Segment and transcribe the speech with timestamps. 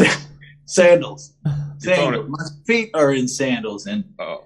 [0.66, 1.34] sandals.
[1.78, 2.28] Sandals.
[2.28, 4.44] My feet are in sandals, and Oh,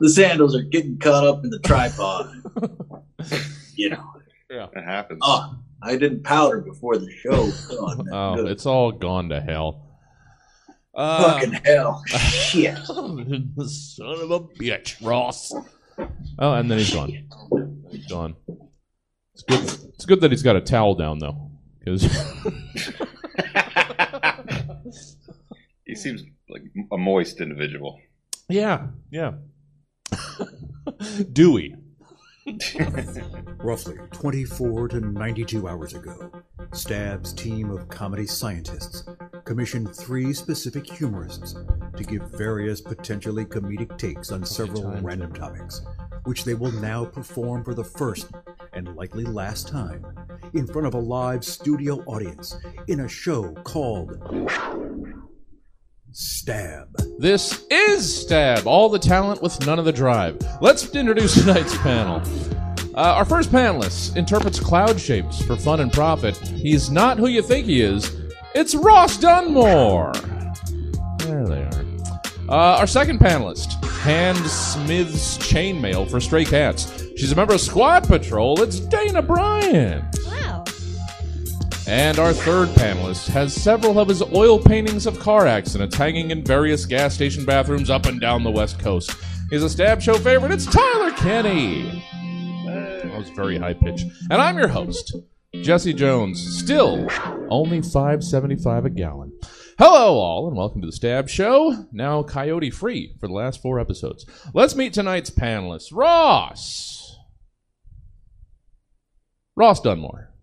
[0.00, 2.32] the sandals are getting caught up in the tripod.
[3.74, 4.04] you know.
[4.50, 5.20] yeah, it happens.
[5.22, 7.50] Oh, I didn't powder before the show.
[7.70, 9.80] Oh, Oh, it's all gone to hell.
[10.94, 12.02] Uh, fucking hell.
[12.06, 12.78] Shit.
[12.86, 15.52] son of a bitch, Ross.
[16.38, 17.10] Oh, and then he's gone.
[17.90, 18.36] He's gone.
[19.34, 19.62] It's good.
[19.94, 22.04] It's good that he's got a towel down though, because
[25.84, 26.30] he seems mm.
[26.48, 28.00] like a moist individual.
[28.48, 29.32] yeah, yeah.
[31.32, 31.76] Dewey.
[33.58, 36.30] Roughly 24 to 92 hours ago,
[36.72, 39.04] Stab's team of comedy scientists
[39.44, 41.54] commissioned three specific humorists
[41.96, 45.82] to give various potentially comedic takes on several random topics,
[46.24, 48.30] which they will now perform for the first
[48.74, 50.04] and likely last time
[50.52, 52.56] in front of a live studio audience
[52.88, 54.18] in a show called
[56.16, 56.96] Stab.
[57.18, 60.38] This is Stab, all the talent with none of the drive.
[60.60, 62.22] Let's introduce tonight's panel.
[62.94, 66.36] Uh, our first panelist interprets cloud shapes for fun and profit.
[66.36, 68.16] He's not who you think he is.
[68.54, 70.12] It's Ross Dunmore.
[71.18, 71.84] There they are.
[72.48, 77.04] Uh, our second panelist, Hand Smith's chainmail for stray cats.
[77.16, 78.62] She's a member of Squad Patrol.
[78.62, 80.08] It's Dana Bryan.
[80.26, 80.64] Wow.
[81.86, 86.42] And our third panelist has several of his oil paintings of car accidents hanging in
[86.42, 89.14] various gas station bathrooms up and down the West Coast.
[89.50, 90.50] He's a stab show favorite.
[90.50, 92.02] It's Tyler Kenny.
[92.64, 94.02] That was very high pitch.
[94.30, 95.14] And I'm your host,
[95.60, 96.58] Jesse Jones.
[96.58, 97.06] Still
[97.50, 99.38] only 5.75 a gallon.
[99.78, 101.86] Hello, all, and welcome to the Stab Show.
[101.92, 104.24] Now coyote free for the last four episodes.
[104.54, 105.90] Let's meet tonight's panelists.
[105.92, 107.18] Ross.
[109.54, 110.33] Ross Dunmore.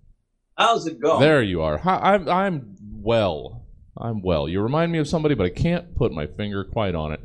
[0.62, 1.20] How's it going?
[1.22, 1.78] There you are.
[1.80, 3.66] Hi, I'm I'm well.
[3.98, 4.48] I'm well.
[4.48, 7.20] You remind me of somebody, but I can't put my finger quite on it.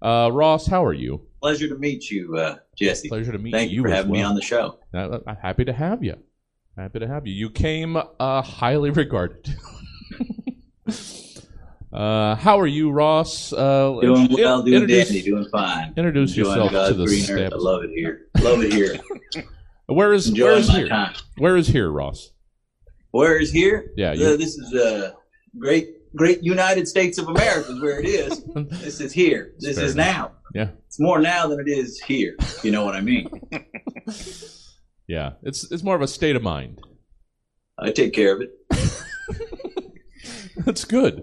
[0.00, 1.20] Uh, Ross, how are you?
[1.42, 3.08] Pleasure to meet you, uh, Jesse.
[3.10, 3.82] Pleasure to meet Thank you.
[3.82, 4.78] Thank you for having me on the show.
[4.94, 6.16] Uh, I'm happy to have you.
[6.78, 7.34] Happy to have you.
[7.34, 9.54] You came uh, highly regarded.
[11.92, 13.52] uh, how are you, Ross?
[13.52, 15.92] Uh, Doing well, doing dandy, doing fine.
[15.96, 17.52] introduce Enjoying yourself God's to the green earth.
[17.52, 18.28] I love it here.
[18.40, 18.96] Love it here.
[19.86, 20.88] Where is where Enjoying is my here?
[20.88, 21.14] time.
[21.36, 22.32] Where is here, Ross?
[23.10, 23.92] Where is here?
[23.96, 25.14] Yeah, Uh, this is a
[25.58, 28.44] great, great United States of America is where it is.
[28.82, 29.54] this is here.
[29.58, 30.32] This is now.
[30.54, 30.70] Yeah.
[30.86, 32.36] It's more now than it is here.
[32.62, 33.28] You know what I mean?
[35.06, 35.32] yeah.
[35.42, 36.80] It's it's more of a state of mind.
[37.78, 38.50] I take care of it.
[40.64, 41.22] That's good.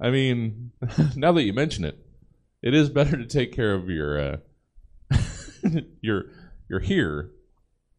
[0.00, 0.70] I mean,
[1.16, 1.98] now that you mention it,
[2.62, 4.36] it is better to take care of your uh,
[6.00, 6.26] your
[6.70, 7.32] your here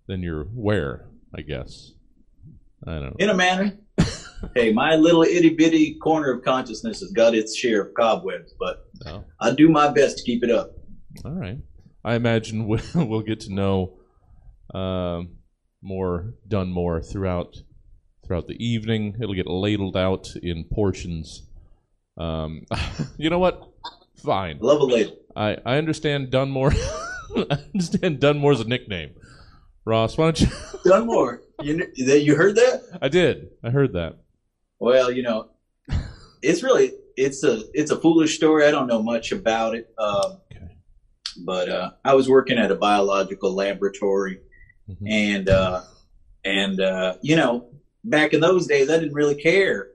[0.08, 1.06] than your where.
[1.36, 1.92] I guess.
[2.88, 3.16] I don't know.
[3.20, 3.78] In a manner.
[4.56, 8.86] hey, my little itty bitty corner of consciousness has got its share of cobwebs, but
[9.06, 9.26] No.
[9.40, 10.72] I do my best to keep it up.
[11.26, 11.58] All right.
[12.04, 14.00] I imagine we'll, we'll get to know
[14.74, 15.38] um,
[15.82, 17.58] more Dunmore throughout
[18.26, 19.16] throughout the evening.
[19.22, 21.44] It'll get ladled out in portions.
[22.18, 22.66] Um,
[23.18, 23.68] you know what?
[24.24, 24.60] Fine.
[24.62, 25.18] Love a ladle.
[25.36, 26.74] I, I understand Dunmore.
[27.36, 29.12] I understand Dunmore's a nickname.
[29.86, 30.48] Ross, why don't you?
[30.86, 33.00] Dunmore, you that you heard that?
[33.02, 33.50] I did.
[33.64, 34.18] I heard that.
[34.80, 35.50] Well, you know,
[36.42, 38.66] it's really it's a it's a foolish story.
[38.66, 40.68] I don't know much about it, um, Okay.
[41.46, 44.40] but uh, I was working at a biological laboratory,
[44.90, 45.10] Mhm.
[45.10, 45.82] and uh,
[46.46, 47.70] and uh, you know,
[48.04, 49.90] back in those days, I didn't really care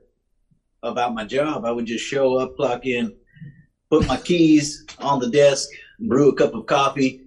[0.83, 1.65] about my job.
[1.65, 3.15] I would just show up, clock in,
[3.89, 5.67] put my keys on the desk,
[5.99, 7.21] brew a cup of coffee,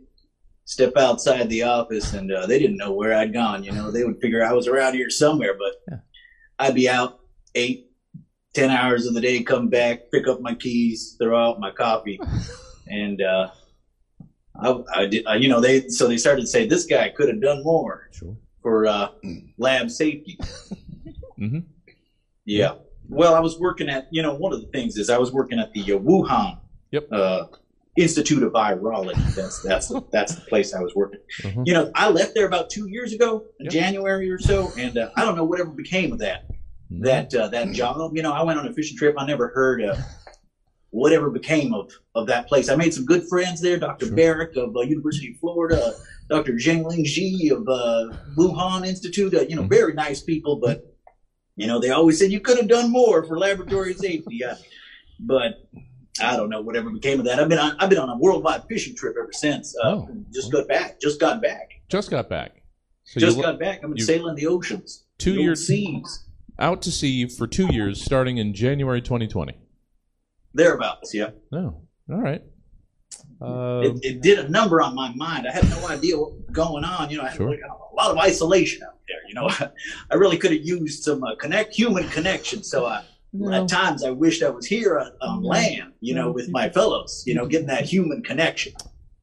[0.68, 3.64] step outside the office, and uh, they didn't know where I'd gone.
[3.64, 5.98] You know, they would figure I was around here somewhere, but Yeah.
[6.58, 7.20] I'd be out
[7.54, 7.90] eight,
[8.52, 12.20] ten hours of the day, come back, pick up my keys, throw out my coffee,
[12.86, 13.48] and uh,
[14.60, 15.26] I, I did.
[15.26, 18.10] I, you know, they so they started to say this guy could have done more
[18.12, 18.36] Sure.
[18.62, 19.08] for uh,
[19.58, 20.38] lab safety.
[21.40, 21.62] Mhm.
[22.44, 22.72] Yeah.
[23.08, 25.60] Well, I was working at, you know, one of the things is I was working
[25.60, 26.59] at the uh, Wuhan
[26.91, 27.06] Yep.
[27.98, 29.34] Uh, Institute of Virology.
[29.34, 31.21] That's that's that's the place I was working.
[31.42, 31.66] Mhm.
[31.66, 33.72] You know, I left there about two years ago, in Yep.
[33.72, 36.47] January or so, and uh, I don't know whatever became of that
[36.92, 37.04] Mhm.
[37.04, 38.16] that uh, that job.
[38.16, 39.15] You know, I went on a fishing trip.
[39.18, 39.97] I never heard uh,
[40.91, 42.68] whatever became of of that place.
[42.68, 43.78] I made some good friends there.
[43.78, 44.06] Dr.
[44.06, 44.16] Sure.
[44.16, 45.95] Baric of uh, University of Florida,
[46.30, 46.53] Dr.
[46.54, 49.34] Zhengli Shi of uh, Wuhan Institute.
[49.34, 49.71] Uh, you know, Mhm.
[49.71, 50.84] very nice people, but
[51.56, 54.45] you know, they always said you could have done more for laboratory safety.
[54.45, 54.54] Uh,
[55.18, 55.65] but
[56.20, 57.38] I don't know whatever became of that.
[57.41, 59.74] I've been on I've been on a worldwide fishing trip ever since.
[59.82, 60.09] Uh, Oh.
[60.32, 61.00] Just got back.
[61.00, 61.70] Just got back.
[61.88, 62.62] Just got back.
[63.04, 63.80] So just got back.
[63.82, 65.66] I've been sailing the oceans, two the years.
[65.66, 66.24] seas.
[66.59, 69.56] out to sea for two years, starting in January 2020.
[70.54, 71.30] Thereabouts, yeah.
[71.53, 71.80] Oh,
[72.10, 72.42] all right.
[73.41, 75.47] Uh, it, it did a number on my mind.
[75.47, 77.09] I had no idea what was going on.
[77.10, 77.53] You know, I had Sure.
[77.54, 79.18] a lot of isolation out there.
[79.28, 79.48] You know,
[80.10, 82.62] I really could have used some uh, connect human connection.
[82.64, 85.51] So I, well, at times I wished I was here on, on Yeah.
[85.51, 85.92] land.
[86.01, 87.22] You know, with my fellows.
[87.27, 88.72] You know, getting that human connection.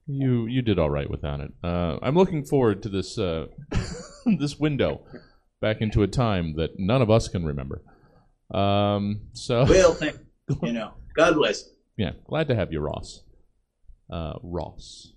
[0.07, 1.51] you you did all right without it.
[1.63, 3.47] Uh, I'm looking forward to this uh,
[4.39, 5.01] this window
[5.61, 7.81] back into a time that none of us can remember.
[8.53, 10.17] Um, so Well, thank
[10.61, 11.63] you know, God bless.
[11.97, 13.21] yeah, glad to have you, Ross.
[14.11, 15.13] Uh, Ross.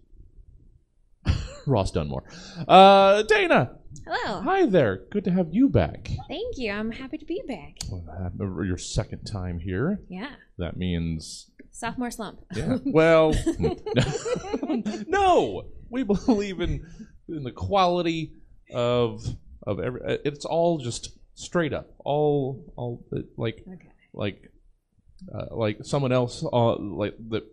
[1.67, 2.25] Ross Dunmore.
[2.67, 4.40] Uh, Dana, Hello.
[4.43, 5.05] hi there.
[5.11, 6.11] Good to have you back.
[6.29, 6.73] Thank you.
[6.73, 7.79] I'm happy to be back.
[7.93, 10.00] Uh, your second time here.
[10.08, 10.32] Yeah.
[10.58, 12.40] That means Sophomore slump.
[12.55, 12.79] Yeah.
[12.85, 13.35] Well,
[15.06, 15.64] no.
[15.90, 16.87] We believe in
[17.29, 18.32] in the quality
[18.73, 19.25] of
[19.67, 20.00] of every.
[20.25, 21.91] It's all just straight up.
[22.05, 23.88] All all uh, like Okay.
[24.12, 24.50] like
[25.34, 27.44] uh, like someone else uh, like that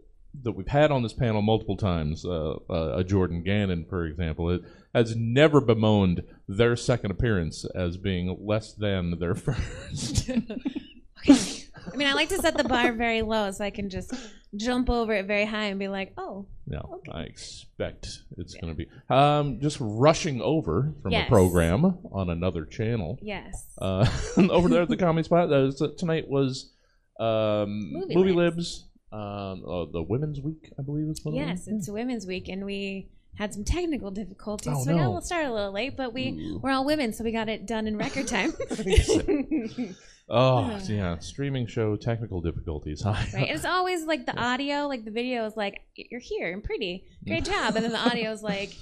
[0.44, 2.26] that we've had on this panel multiple times.
[2.26, 4.62] Uh, uh, a Jordan Gannon, for example, it
[4.94, 10.30] has never bemoaned their second appearance as being less than their first.
[11.30, 11.62] okay.
[11.94, 14.12] I mean, I like to set the bar very low so I can just
[14.56, 17.12] jump over it very high and be like, oh, No, Okay.
[17.12, 21.28] I expect it's going to be um, just rushing over from Yes.
[21.28, 23.20] a program on another channel.
[23.22, 23.68] yes.
[23.80, 24.08] Uh,
[24.50, 25.52] over there at the comedy spot.
[25.54, 26.72] Uh, tonight was
[27.20, 28.56] um, Movie movie Libs.
[28.56, 28.86] libs.
[29.16, 31.36] Um, uh, the Women's Week, I believe it's one.
[31.36, 35.04] yes, it's Women's Week, and we had some technical difficulties, Oh, so we got a
[35.04, 35.08] no.
[35.10, 36.60] little started a little late, but we, Ooh.
[36.62, 38.54] we're all women, so we got it done in record time.
[40.28, 43.02] Oh yeah, streaming show technical difficulties.
[43.04, 43.28] Hi.
[43.32, 43.50] Right.
[43.50, 47.06] It's always like the audio, like the video is like, you're here and pretty.
[47.28, 47.76] Great job.
[47.76, 48.76] And then the audio is like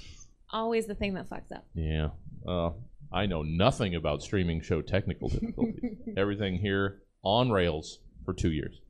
[0.50, 1.66] always the thing that fucks up.
[1.74, 2.08] Yeah.
[2.48, 2.70] Uh,
[3.12, 5.98] I know nothing about streaming show technical difficulties.
[6.16, 8.80] Everything here on rails for two years.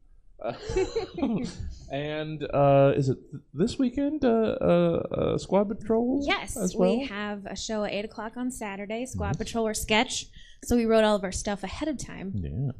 [1.90, 4.24] And uh, is it th- this weekend?
[4.24, 4.28] Uh,
[4.60, 5.02] uh,
[5.34, 6.24] uh, Squad Patrol.
[6.26, 6.96] Yes, well.
[6.98, 10.26] we have a show at 8 o'clock on Saturday, Squad Patrol or Sketch.
[10.64, 12.72] So we wrote all of our stuff ahead of time, Yeah,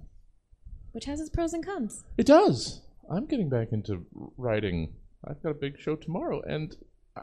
[0.92, 2.02] which has its pros and cons.
[2.16, 2.80] it does.
[3.10, 4.04] I'm getting back into
[4.38, 4.94] writing.
[5.28, 6.74] I've got a big show tomorrow, and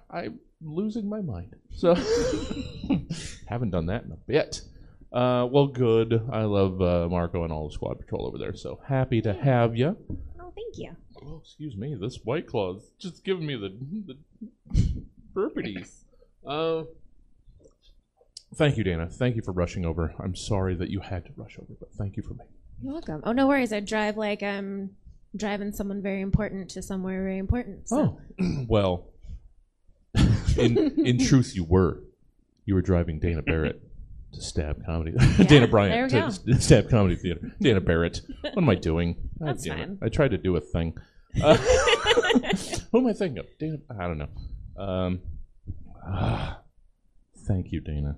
[0.10, 1.56] I'm losing my mind.
[1.72, 1.96] So
[3.48, 4.62] haven't done that in a bit.
[5.12, 6.22] Uh, well, good.
[6.32, 8.56] I love uh, Marco and all of Squad Patrol over there.
[8.56, 9.98] So happy to have you.
[10.51, 10.95] Oh, thank you.
[11.24, 11.95] Oh, excuse me.
[11.95, 15.03] This White Claw is just giving me the the
[15.33, 16.03] burpities.
[16.45, 16.83] Uh,
[18.56, 19.07] thank you, Dana.
[19.07, 20.13] Thank you for rushing over.
[20.19, 22.45] I'm sorry that you had to rush over, but thank you for me.
[22.81, 23.21] You're welcome.
[23.25, 23.71] Oh, no worries.
[23.71, 24.92] I drive like I'm
[25.36, 27.88] driving someone very important to somewhere very important.
[27.88, 28.19] So.
[28.39, 29.07] Oh, well.
[30.57, 32.04] In in truth, you were.
[32.65, 33.81] You were driving Dana Barrett
[34.33, 35.12] to Stab Comedy.
[35.38, 37.51] Dana there Bryant we to Stab Comedy Theater.
[37.60, 38.22] Dana Barrett.
[38.42, 39.13] What am I doing?
[39.39, 39.88] God That's damn it.
[39.88, 39.98] fine.
[40.01, 40.98] I tried to do a thing.
[41.42, 41.56] Uh,
[42.92, 43.45] who am I thinking of?
[43.57, 43.78] Dana.
[43.98, 44.28] I don't know.
[44.78, 45.22] Um,
[46.06, 46.60] ah,
[47.48, 48.18] thank you, Dana.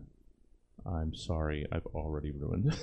[0.83, 1.67] I'm sorry.
[1.71, 2.75] I've already ruined.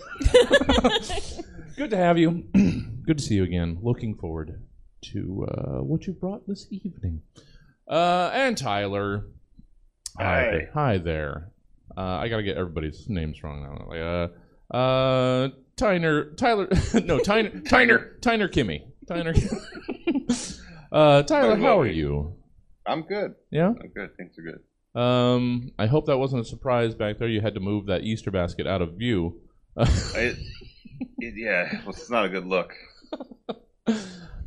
[1.76, 2.44] Good to have you.
[3.04, 3.78] Good to see you again.
[3.82, 4.62] Looking forward
[5.06, 7.22] to uh, what you brought this evening.
[7.88, 9.26] Uh, and Tyler.
[10.16, 10.24] Hi.
[10.24, 10.50] Hi.
[10.50, 10.70] there.
[10.74, 11.50] Hi there.
[11.96, 13.86] Uh, I gotta get everybody's names wrong now.
[13.88, 16.68] Like, uh, uh, Tyner, Tyler,
[17.04, 20.60] no, Tyner, Tyner, Tyner Kimmy, Tyner.
[20.92, 22.34] uh, Tyler, how are you?
[22.86, 23.34] I'm good.
[23.50, 23.68] Yeah.
[23.68, 24.16] I'm good.
[24.16, 25.00] Things are good.
[25.00, 27.28] Um, I hope that wasn't a surprise back there.
[27.28, 29.40] You had to move that Easter basket out of view.
[29.76, 30.34] I,
[31.18, 32.74] it, yeah, well, it's not a good look.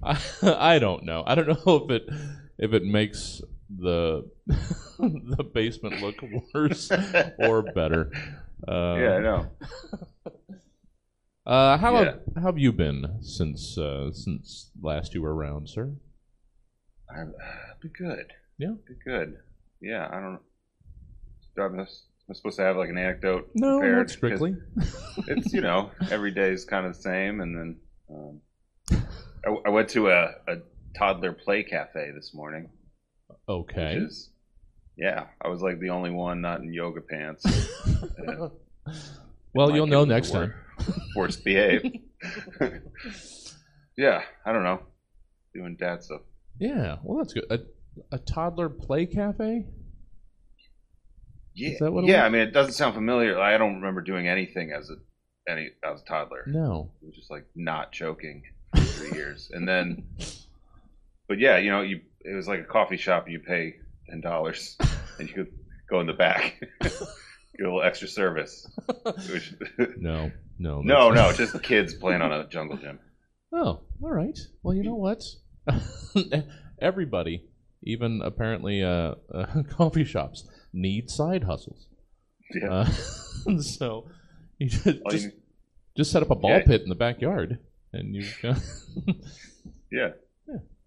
[0.04, 1.24] I, I don't know.
[1.26, 2.10] I don't know if it
[2.58, 3.42] if it makes
[3.77, 6.15] the the basement look
[6.53, 6.92] worse
[7.39, 8.12] or better.
[8.68, 9.48] Uh, yeah, I know.
[11.46, 12.06] Uh, how Yeah.
[12.06, 15.92] have, how have you been since uh, since last you were around, sir?
[17.13, 17.34] I'm,
[17.82, 18.32] be good.
[18.58, 18.75] Yeah.
[18.88, 19.39] Be good.
[19.82, 20.39] Yeah, I don't know.
[21.65, 23.50] I'm, I'm supposed to have like an anecdote.
[23.56, 24.56] No, prepared, not strictly.
[25.27, 27.75] It's you know every day is kind of the same, and then
[28.10, 28.42] um,
[29.46, 30.56] I, I went to a, a
[30.98, 32.70] toddler play cafe this morning.
[33.48, 33.96] Okay.
[33.98, 34.30] Is,
[34.98, 37.46] yeah, I was like the only one not in yoga pants.
[38.18, 38.52] And
[39.54, 40.54] well, you'll know next time.
[41.14, 42.00] Forced to behave.
[43.98, 44.82] yeah, I don't know.
[45.54, 46.22] Doing dad stuff.
[46.60, 46.98] Yeah.
[47.04, 47.46] Well, that's good.
[47.50, 47.60] A,
[48.12, 49.66] a toddler play cafe.
[51.56, 52.24] Yeah, Is that what it yeah.
[52.24, 52.26] was?
[52.26, 53.40] I mean, it doesn't sound familiar.
[53.40, 54.96] I don't remember doing anything as a
[55.52, 56.44] any as a toddler.
[56.48, 56.92] No.
[57.02, 58.44] It was just like not choking
[58.76, 60.06] for three years, and then,
[61.28, 63.30] but yeah, you know, you it was like a coffee shop.
[63.30, 63.75] You pay
[64.10, 64.77] ten dollars,
[65.20, 65.48] and you could
[65.89, 66.62] go in the back.
[66.82, 68.68] Get a little extra service.
[69.32, 69.53] Which-
[69.98, 73.00] No, no, no, that's- no, just kids playing on a jungle gym.
[73.53, 74.38] Oh, all right.
[74.63, 75.22] Well, you know what?
[76.82, 77.46] Everybody,
[77.84, 81.88] even apparently uh, uh, coffee shops, need side hustles.
[82.53, 82.70] Yeah.
[83.48, 84.08] Uh, so
[84.58, 85.32] you just, All just, you-
[85.96, 86.63] just set up a ball Yeah.
[86.65, 87.60] pit in the backyard,
[87.94, 88.58] and you've got.
[89.92, 90.10] yeah.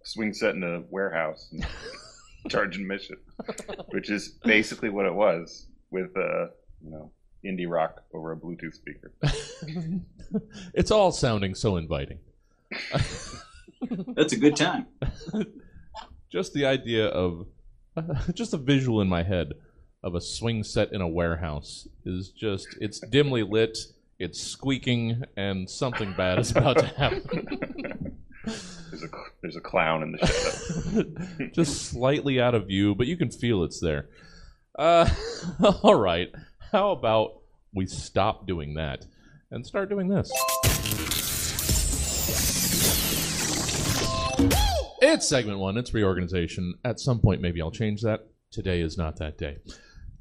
[0.07, 0.13] Yeah.
[0.13, 1.67] Swing set in a warehouse and
[2.49, 3.17] charge admission,
[3.91, 6.47] which is basically what it was with, uh,
[6.83, 7.11] you know,
[7.45, 9.13] indie rock over a Bluetooth speaker.
[10.75, 12.19] it's all sounding so inviting.
[14.15, 14.87] That's a good time.
[16.31, 17.47] just the idea of
[18.35, 19.53] just a visual in my head
[20.03, 23.79] of a swing set in a warehouse is just it's dimly lit
[24.19, 29.09] it's squeaking and something bad is about to happen There's a
[29.43, 31.51] there's a clown in the shadow.
[31.53, 34.09] just slightly out of view but you can feel it's there
[34.79, 35.09] uh,
[35.83, 36.33] all right
[36.73, 37.41] how about
[37.75, 39.05] we stop doing that
[39.51, 40.31] and start doing this
[45.09, 45.77] It's segment one.
[45.77, 46.75] It's reorganization.
[46.85, 48.27] At some point, maybe I'll change that.
[48.51, 49.59] Today is not that day.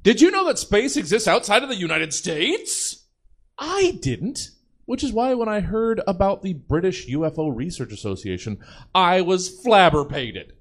[0.02, 3.04] Did you know that space exists outside of the United States?
[3.58, 4.50] I didn't.
[4.86, 8.58] Which is why when I heard about the British UFO Research Association,
[8.94, 10.54] I was flabberpated.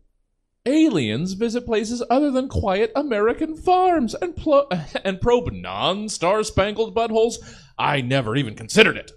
[0.66, 4.68] Aliens visit places other than quiet American farms and, pl-
[5.04, 7.36] and probe non star spangled buttholes.
[7.78, 9.12] I never even considered it.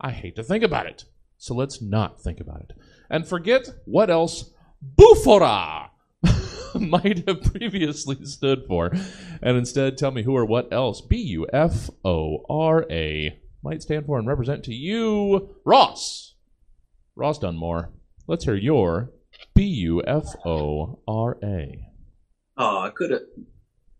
[0.00, 1.04] I hate to think about it.
[1.38, 2.72] So let's not think about it.
[3.08, 4.52] And forget what else
[4.96, 5.88] Bufora
[6.74, 8.92] might have previously stood for.
[9.40, 13.82] And instead tell me who or what else B U F O R A might
[13.82, 16.34] stand for and represent to you, Ross.
[17.16, 17.90] Ross Dunmore.
[18.28, 19.10] Let's hear your
[19.54, 21.88] B U F O R A.
[22.56, 23.22] Oh, I could have,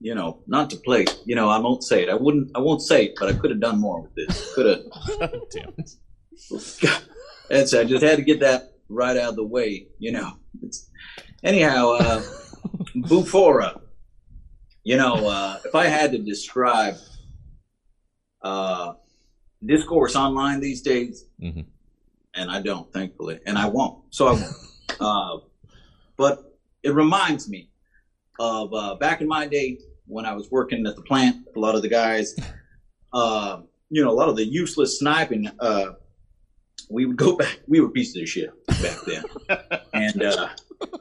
[0.00, 1.06] you know, not to play.
[1.25, 2.09] You know, I won't say it.
[2.09, 2.50] I wouldn't.
[2.54, 4.54] I won't say it, but I could have done more with this.
[4.54, 5.30] Could have.
[5.50, 5.90] Damn it.
[7.49, 7.75] That's.
[7.75, 9.88] I just had to get that right out of the way.
[9.99, 10.33] You know.
[10.62, 10.90] It's,
[11.42, 12.23] anyhow, uh,
[12.97, 13.80] Bufora.
[14.83, 16.97] You know, uh, if I had to describe
[18.42, 18.92] uh,
[19.66, 21.64] discourse online these days, Mhm.
[22.35, 24.56] and I don't, thankfully, and I won't, so I won't.
[25.00, 25.38] uh,
[26.16, 27.71] but it reminds me
[28.38, 31.47] of uh, back in my day when I was working at the plant.
[31.56, 32.35] A lot of the guys,
[33.12, 35.49] uh, you know, a lot of the useless sniping.
[35.59, 35.92] Uh,
[36.90, 37.61] we would go back.
[37.66, 39.25] We were pieces of shit back then,
[39.94, 40.49] and uh,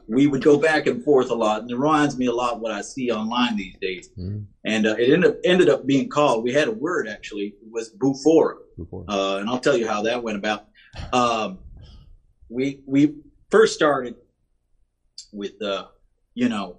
[0.08, 1.62] we would go back and forth a lot.
[1.62, 4.08] And it reminds me a lot what I see online these days.
[4.18, 4.46] Mm.
[4.64, 6.42] And uh, it ended up, ended up being called.
[6.44, 7.54] We had a word actually.
[7.74, 9.04] Was bufora Before.
[9.08, 10.68] uh, and I'll tell you how that went about.
[11.12, 11.58] Um,
[12.48, 13.16] we we
[13.50, 14.14] first started
[15.32, 15.86] with uh,
[16.34, 16.78] you know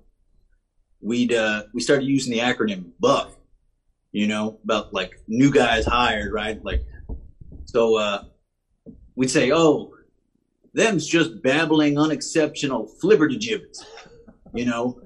[1.01, 3.35] we'd uh, we started using the acronym Buff.
[4.13, 6.63] You know about like new guys hired, right?
[6.63, 6.85] Like
[7.65, 8.23] so uh,
[9.15, 9.91] we'd say, oh,
[10.73, 13.83] them's just babbling, unexceptional flibbertigibbets.
[14.53, 15.01] You know,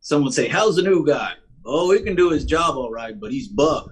[0.00, 1.32] someone would say, how's the new guy?
[1.64, 3.86] Oh, he can do his job all right, but he's buff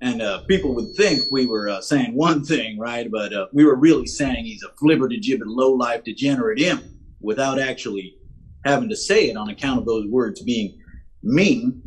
[0.00, 3.10] and uh, people would think we were uh, saying one thing, right?
[3.10, 6.84] But uh, we were really saying he's a flibbertigibbet, low-life degenerate imp,
[7.20, 8.16] without actually
[8.64, 10.78] having to say it on account of those words being
[11.22, 11.82] mean,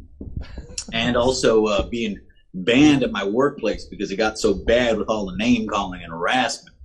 [0.93, 2.19] and also uh, being
[2.53, 6.11] banned at my workplace because it got so bad with all the name calling and
[6.11, 6.75] harassment.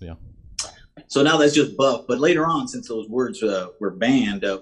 [0.00, 0.14] Yeah.
[1.06, 2.04] So now that's just buff.
[2.06, 4.58] But later on, since those words uh, were banned, uh,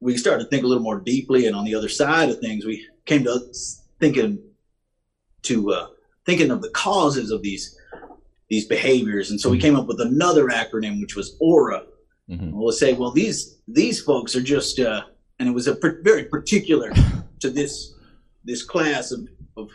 [0.00, 1.46] we started to think a little more deeply.
[1.46, 3.40] And on the other side of things, we came to
[4.00, 4.42] thinking
[5.46, 5.86] to uh,
[6.24, 7.76] thinking of the causes of these
[8.48, 11.82] these behaviors, and so we came up with another acronym, which was Aura.
[12.30, 12.52] Mhm.
[12.52, 15.02] We'll say, well, these these folks are just, uh,
[15.38, 16.92] and it was a per- very particular
[17.40, 17.94] to this
[18.44, 19.26] this class of,
[19.56, 19.70] of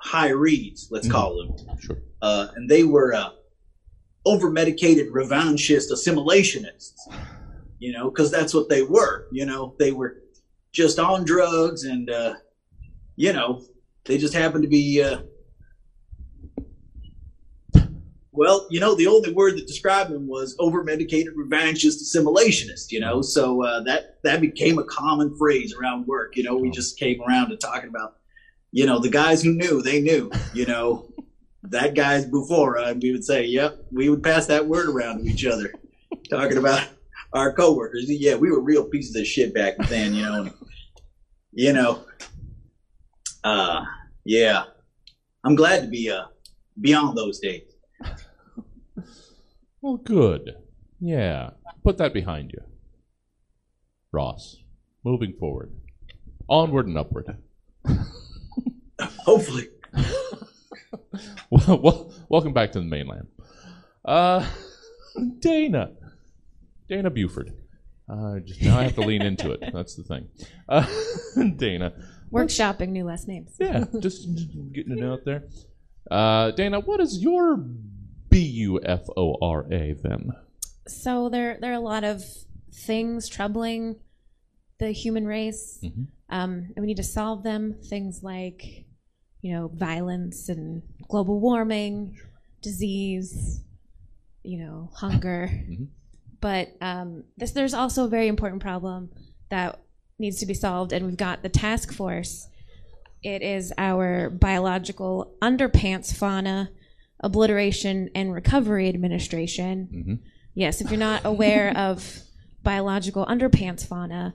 [0.00, 1.10] high reads, let's Mhm.
[1.12, 1.98] call them, Sure.
[2.22, 3.30] uh, and they were uh,
[4.24, 6.94] over medicated revanchist assimilationists.
[7.78, 9.26] You know, because that's what they were.
[9.32, 10.22] You know, they were
[10.72, 12.34] just on drugs, and uh,
[13.16, 13.62] you know,
[14.06, 15.02] they just happened to be.
[15.02, 15.22] Uh,
[18.32, 22.90] well, you know, the only word that described them was over medicated revanchist assimilationist.
[22.90, 26.36] You know, so uh, that that became a common phrase around work.
[26.36, 28.16] You know, we just came around to talking about,
[28.72, 30.30] you know, the guys who knew they knew.
[30.52, 31.10] You know,
[31.64, 35.24] that guy's Bufora, and we would say, "Yep," we would pass that word around to
[35.24, 35.72] each other,
[36.30, 36.86] talking about
[37.32, 38.04] our coworkers.
[38.08, 40.14] Yeah, we were real pieces of shit back then.
[40.14, 40.52] You know, and,
[41.52, 42.04] you know,
[43.46, 43.84] uh,
[44.24, 44.64] yeah,
[45.44, 46.26] I'm glad to be uh
[46.80, 47.72] beyond those days.
[49.82, 50.56] Well, good.
[50.98, 51.50] Yeah.
[51.84, 52.60] Put that behind you.
[54.10, 54.56] Ross,
[55.04, 55.72] moving forward.
[56.48, 57.36] Onward and upward.
[59.00, 59.68] Hopefully.
[61.50, 63.28] well, well, welcome back to the mainland.
[64.04, 64.44] Uh,
[65.38, 65.92] Dana.
[66.88, 67.52] Dana Buford.
[68.08, 69.62] Uh, just now I have to lean into it.
[69.72, 70.28] That's the thing.
[70.68, 70.84] Uh,
[71.56, 71.92] Dana.
[72.30, 73.54] Workshopping new last names.
[73.58, 75.44] Yeah, just, just getting it out there.
[76.10, 77.56] Uh, Dana, what is your
[78.28, 80.30] B U F O R A then?
[80.86, 82.22] So there there are a lot of
[82.72, 83.96] things troubling
[84.78, 86.06] the human race, Mhm.
[86.28, 87.74] um, and we need to solve them.
[87.88, 88.84] Things like,
[89.40, 92.16] you know, violence and global warming,
[92.60, 93.62] disease,
[94.42, 95.48] you know, hunger.
[95.50, 95.88] Mhm.
[96.40, 99.10] But um, this, there's also a very important problem
[99.48, 99.80] that
[100.18, 102.48] needs to be solved, and we've got the task force.
[103.22, 106.70] It is our biological underpants fauna
[107.20, 109.88] obliteration and recovery administration.
[109.92, 110.18] Mhm.
[110.54, 112.20] Yes, if you're not aware of
[112.62, 114.34] biological underpants fauna,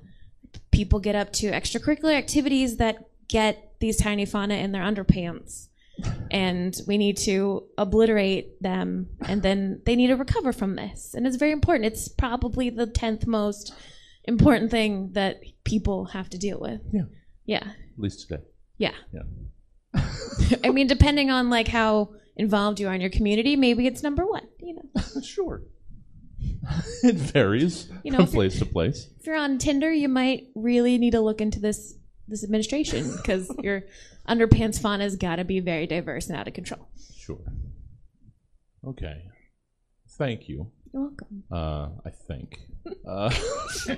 [0.71, 5.67] people get up to extracurricular activities that get these tiny fauna in their underpants.
[6.31, 11.13] And we need to obliterate them, and then they need to recover from this.
[11.13, 11.85] And it's very important.
[11.85, 13.73] It's probably the 10th most
[14.25, 16.81] important thing that people have to deal with.
[16.91, 17.03] Yeah.
[17.45, 17.63] Yeah.
[17.67, 18.43] At least today.
[18.77, 18.93] Yeah.
[19.13, 20.03] Yeah.
[20.63, 24.25] I mean, depending on like how involved you are in your community, maybe it's number
[24.25, 24.47] one.
[24.59, 25.63] You know, sure.
[27.03, 29.07] it varies You know, from place to place.
[29.19, 31.95] if you're on Tinder, you might really need to look into this
[32.27, 33.83] this administration because your
[34.27, 36.87] underpants fauna's got to be very diverse and out of control.
[37.15, 37.41] Sure.
[38.87, 39.23] Okay.
[40.17, 40.71] Thank you.
[40.93, 41.43] You're welcome.
[41.51, 42.59] Uh, I think.
[43.07, 43.31] Uh,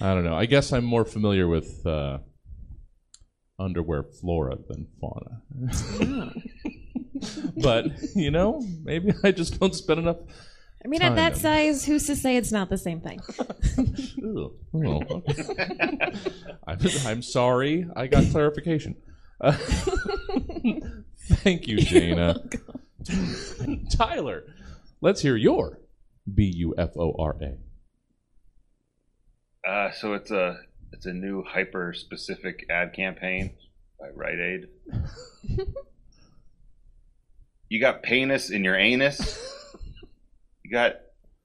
[0.00, 0.34] I don't know.
[0.34, 2.20] I guess I'm more familiar with uh,
[3.58, 6.32] underwear flora than fauna.
[7.62, 10.16] but, you know, maybe I just don't spend enough.
[10.82, 11.40] I mean, at that Time.
[11.40, 13.20] size, who's to say it's not the same thing?
[13.78, 14.52] Ugh.
[14.74, 15.22] Oh.
[16.66, 17.86] I'm, I'm sorry.
[17.94, 18.96] I got clarification.
[19.38, 19.52] Uh,
[21.42, 22.42] thank you, Dana.
[23.90, 24.44] Tyler,
[25.02, 25.80] let's hear your
[26.32, 27.58] B U F O R A.
[29.68, 30.60] Uh, so it's a
[30.92, 33.52] it's a new hyper specific ad campaign
[34.00, 34.68] by Rite Aid.
[37.68, 39.38] you got penis in your anus.
[40.64, 40.94] You got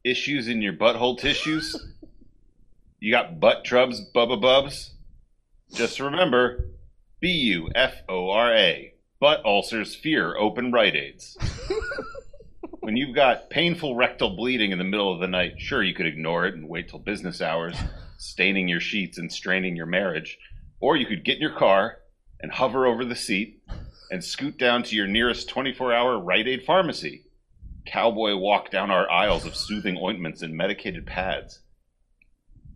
[0.03, 1.75] issues in your butthole tissues.
[2.99, 4.93] You got butt trubs, bubba bubs.
[5.73, 6.69] Just remember,
[7.19, 8.93] B U F O R A.
[9.19, 11.37] Butt ulcers fear open Rite Aids.
[12.87, 16.05] when you've got painful rectal bleeding in the middle of the night, sure you could
[16.05, 17.75] ignore it and wait till business hours
[18.17, 20.37] staining your sheets and straining your marriage.
[20.79, 21.97] Or you could get in your car
[22.39, 23.61] and hover over the seat
[24.09, 27.25] and scoot down to your nearest 24 hour Rite Aid pharmacy.
[27.85, 31.59] Cowboy walk down our aisles of soothing ointments and medicated pads.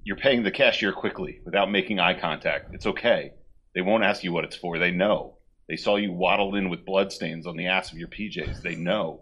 [0.04, 2.76] You're paying the cashier quickly without making eye contact.
[2.76, 3.32] It's okay.
[3.74, 4.78] They won't ask you what it's for.
[4.78, 5.38] They know.
[5.70, 8.62] They saw you waddle in with bloodstains on the ass of your PJs.
[8.62, 9.22] They know.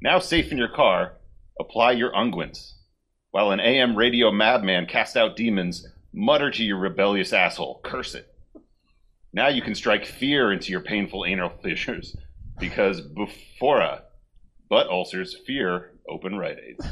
[0.00, 1.14] Now, safe in your car,
[1.58, 2.74] apply your unguents
[3.30, 8.34] while an AM radio madman cast out demons, mutter to your rebellious asshole, curse it.
[9.32, 12.16] Now you can strike fear into your painful anal fissures,
[12.58, 14.00] because before
[14.68, 16.86] butt ulcers fear open Rite Aids.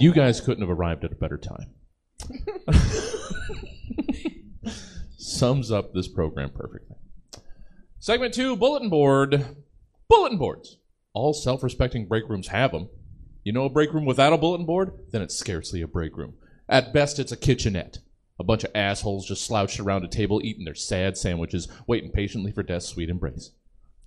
[0.00, 1.74] You guys couldn't have arrived at a better time.
[5.38, 6.96] Sums up this program perfectly.
[8.00, 9.54] Segment two bulletin board.
[10.08, 10.78] Bulletin boards.
[11.12, 12.88] All self respecting break rooms have them.
[13.44, 14.90] You know a break room without a bulletin board?
[15.12, 16.34] Then it's scarcely a break room.
[16.68, 17.98] At best, it's a kitchenette.
[18.40, 22.50] A bunch of assholes just slouched around a table eating their sad sandwiches, waiting patiently
[22.50, 23.52] for death's sweet embrace.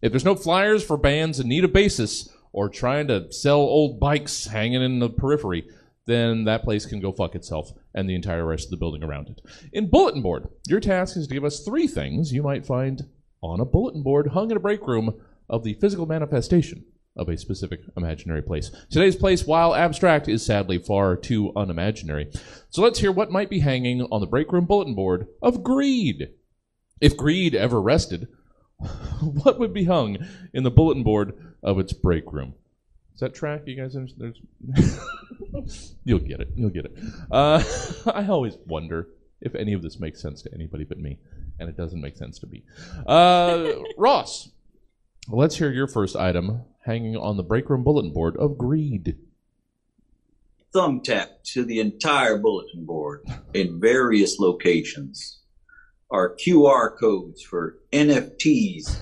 [0.01, 4.01] If there's no flyers for bands in need of basis or trying to sell old
[4.01, 5.65] bikes hanging in the periphery,
[6.11, 9.29] then that place can go fuck itself and the entire rest of the building around
[9.29, 9.41] it.
[9.71, 13.07] In Bulletin Board, your task is to give us three things you might find
[13.41, 15.19] on a bulletin board hung in a break room
[15.49, 16.85] of the physical manifestation
[17.17, 18.71] of a specific imaginary place.
[18.89, 22.31] Today's place, while abstract, is sadly far too unimaginary.
[22.69, 26.29] So let's hear what might be hanging on the break room bulletin board of greed.
[27.01, 28.27] If greed ever rested,
[29.21, 30.17] what would be hung
[30.53, 32.53] in the bulletin board of its break room?
[33.21, 33.61] Is that track?
[33.67, 33.95] You guys?
[34.17, 34.39] There's-
[36.05, 36.47] You'll get it.
[36.55, 36.97] You'll get it.
[37.29, 37.63] Uh,
[38.11, 39.09] I always wonder
[39.41, 41.19] if any of this makes sense to anybody but me,
[41.59, 42.63] and it doesn't make sense to me.
[43.05, 44.49] Uh, Ross,
[45.27, 49.15] let's hear your first item hanging on the break room bulletin board of greed.
[50.73, 55.41] thumbtack to the entire bulletin board in various locations
[56.09, 58.97] are QR codes for NFTs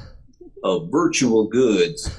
[0.62, 2.14] of virtual goods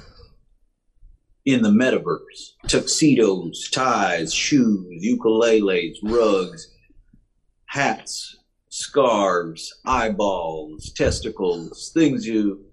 [1.45, 2.55] in the metaverse.
[2.67, 6.75] Tuxedos, ties, shoes, ukuleles, rugs,
[7.67, 8.37] hats,
[8.69, 12.65] scarves, eyeballs, testicles, things you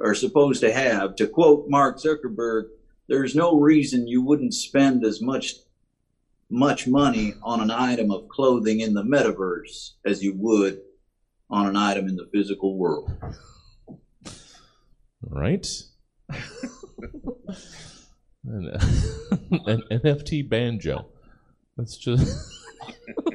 [0.00, 1.16] are supposed to have.
[1.16, 2.68] To quote Mark Zuckerberg,
[3.08, 5.54] there's no reason you wouldn't spend as much
[6.48, 10.82] much money on an item of clothing in the metaverse as you would
[11.48, 13.10] on an item in the physical world.
[15.22, 15.66] Right?
[18.46, 18.70] an,
[19.66, 21.06] an NFT banjo.
[21.76, 22.52] That's just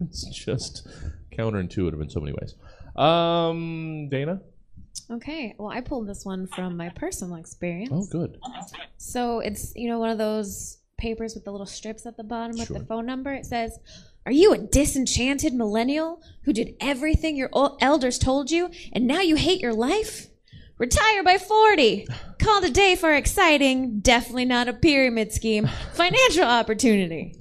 [0.00, 0.86] it's just
[1.32, 2.54] counterintuitive in so many ways.
[2.96, 4.40] Um, Dana.
[5.10, 7.90] Okay, well, I pulled this one from my personal experience.
[7.92, 8.38] Oh, good.
[8.96, 12.56] So it's you know one of those papers with the little strips at the bottom
[12.56, 12.78] with Sure.
[12.78, 13.32] the phone number.
[13.34, 13.78] It says,
[14.24, 19.20] "Are you a disenchanted millennial who did everything your o- elders told you, and now
[19.20, 20.28] you hate your life?
[20.78, 22.06] Retire by 40.
[22.38, 27.34] Call the day for exciting, definitely not a pyramid scheme, financial opportunity."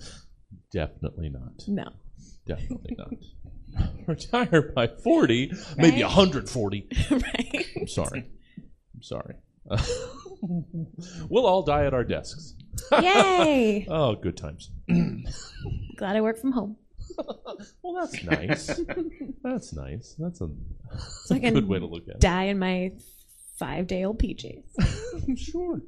[0.72, 1.68] Definitely not.
[1.68, 1.90] No,
[2.46, 3.14] Definitely not.
[4.08, 6.04] Retire by 40, maybe Right?
[6.04, 6.88] 140.
[7.12, 7.66] right?
[7.80, 8.26] I'm sorry.
[8.96, 9.36] I'm sorry.
[11.30, 12.56] we'll all die at our desks.
[12.92, 13.88] Yay!
[13.90, 14.72] Oh, good times.
[15.98, 16.78] Glad I work from home.
[17.84, 18.82] Well, that's nice.
[19.44, 20.16] that's nice.
[20.18, 20.50] That's a,
[21.32, 22.22] I can good way to look at it.
[22.22, 22.92] Die in my
[23.60, 24.64] five-day-old PJs.
[24.78, 25.38] it.
[25.38, 25.82] Sure.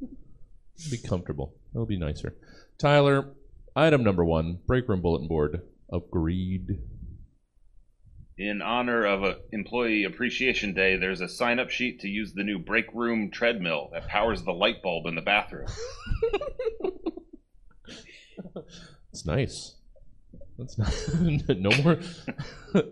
[0.92, 1.56] Be comfortable.
[1.74, 2.36] That'll be nicer.
[2.78, 3.34] Tyler,
[3.76, 5.62] item number one break room bulletin board.
[5.92, 6.80] Agreed.
[8.38, 12.44] In honor of a Employee Appreciation Day, there's a sign up sheet to use the
[12.44, 15.68] new break room treadmill that powers the light bulb in the bathroom.
[19.12, 19.76] It's nice.
[20.58, 20.94] That's not,
[21.58, 22.00] no more.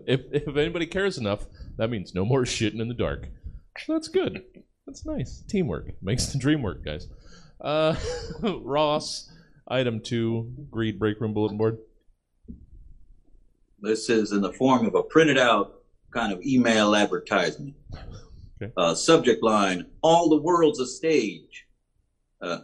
[0.06, 1.44] if, if anybody cares enough,
[1.76, 3.28] that means no more shitting in the dark.
[3.88, 4.44] That's good.
[4.86, 5.42] That's nice.
[5.48, 7.08] Teamwork makes the dream work, guys.
[7.60, 7.96] Uh,
[8.42, 9.30] Ross,
[9.68, 11.78] item two, greed break room bulletin board.
[13.80, 17.74] This is in the form of a printed out kind of email advertisement.
[18.62, 18.72] Okay.
[18.76, 21.66] Uh, subject line All the world's a stage.
[22.40, 22.60] Uh,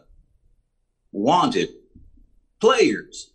[1.12, 1.70] wanted
[2.61, 3.33] players.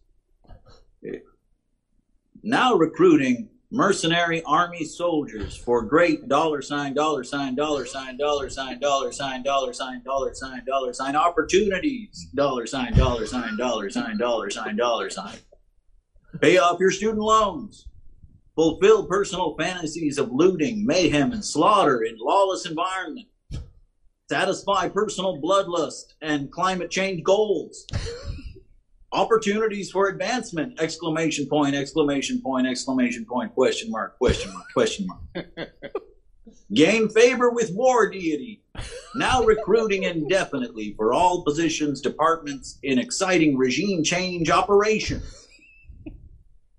[2.48, 8.80] Now recruiting mercenary army soldiers for great dollar sign, dollar sign, dollar sign, dollar sign,
[8.80, 12.30] dollar sign, dollar sign, dollar sign, dollar sign opportunities.
[12.34, 15.36] Dollar sign, dollar sign, dollar sign, dollar sign, dollar sign.
[16.40, 17.86] Pay off your student loans.
[18.56, 23.28] Fulfill personal fantasies of looting, mayhem, and slaughter in lawless environment.
[24.30, 27.86] Satisfy personal bloodlust and climate change goals.
[29.16, 30.78] Opportunities for advancement!
[30.82, 31.74] Exclamation point!
[31.74, 32.68] Exclamation point!
[32.68, 33.54] Exclamation point!
[33.54, 34.18] Question mark!
[34.18, 34.66] Question mark!
[34.74, 35.70] Question mark!
[36.74, 38.62] Gain favor with war deity.
[39.16, 45.22] Now recruiting indefinitely for all positions, departments in exciting regime change operation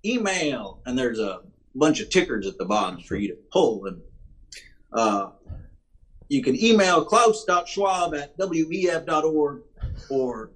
[0.05, 1.39] email, and there's a
[1.73, 3.87] bunch of tickers at the bottom for you to pull.
[3.87, 4.01] And
[4.93, 5.31] uh,
[6.29, 9.61] you can email klaus.schwab at wef.org
[10.11, 10.51] or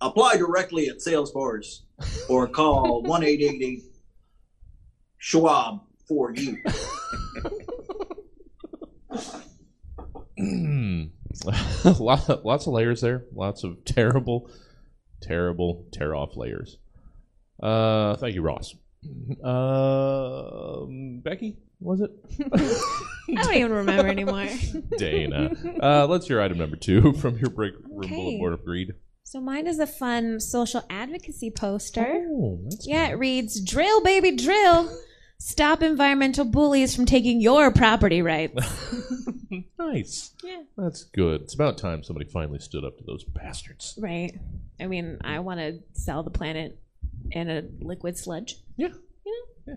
[0.00, 1.80] apply directly at Salesforce
[2.28, 3.82] or call 1 888
[5.18, 6.56] Schwab for you.
[11.98, 13.24] Lot- lots of layers there.
[13.34, 14.50] Lots of terrible,
[15.20, 16.78] terrible tear off layers.
[17.62, 18.74] Uh, thank you, Ross.
[19.44, 22.10] Um, Becky, was it?
[22.52, 24.48] I don't even remember anymore.
[24.98, 25.52] Dana.
[25.82, 28.14] Uh, let's hear item number two from your break room Okay.
[28.14, 28.94] bulletin board of greed.
[29.30, 32.04] So mine is a fun social advocacy poster.
[32.28, 34.90] Oh, Yeah, it reads Drill, baby, drill.
[35.38, 38.60] Stop environmental bullies from taking your property rights.
[39.78, 40.34] nice.
[40.42, 40.62] Yeah.
[40.76, 41.42] That's good.
[41.42, 43.96] It's about time somebody finally stood up to those bastards.
[44.02, 44.36] Right.
[44.80, 46.80] I mean, I want to sell the planet
[47.30, 48.56] in a liquid sludge.
[48.76, 48.88] Yeah.
[49.64, 49.74] Yeah.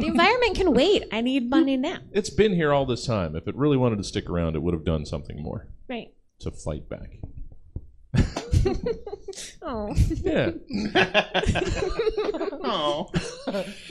[0.00, 1.04] The environment can wait.
[1.12, 1.98] I need money now.
[2.10, 3.36] It's been here all this time.
[3.36, 6.12] If it really wanted to stick around, it would have done something more Right.
[6.40, 7.18] to fight back.
[9.62, 9.94] Oh.
[10.22, 10.50] Yeah.
[12.64, 13.10] oh.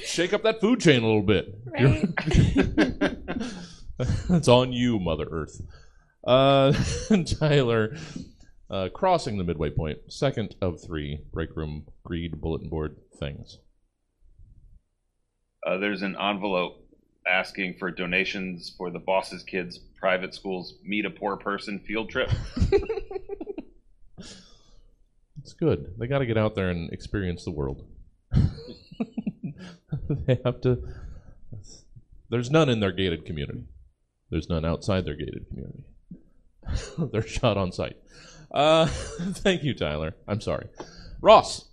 [0.04, 1.56] Shake up that food chain a little bit.
[1.66, 2.08] Right.
[4.30, 5.62] It's on you, Mother Earth.
[6.26, 6.72] Uh,
[7.26, 7.98] Tyler,
[8.70, 13.58] uh, crossing the midway point, second of three break room greed bulletin board things.
[15.68, 16.78] Uh, there's an envelope
[17.28, 22.30] asking for donations for the boss's kids' private schools meet a poor person field trip.
[25.50, 25.96] It's good.
[25.98, 27.84] They got to get out there and experience the world.
[28.32, 28.40] they
[30.46, 30.78] have to.
[32.30, 33.64] There's none in their gated community.
[34.30, 35.86] There's none outside their gated community.
[37.12, 37.98] They're shot on sight.
[38.52, 40.16] Uh, thank you, Tyler.
[40.28, 40.68] I'm sorry.
[41.20, 41.68] Ross,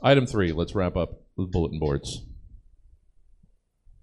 [0.00, 0.52] item three.
[0.52, 2.22] Let's wrap up with bulletin boards.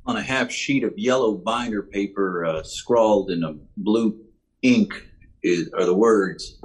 [0.06, 4.20] On a half sheet of yellow binder paper, uh, scrawled in a blue
[4.62, 5.08] ink,
[5.44, 6.60] is, are the words,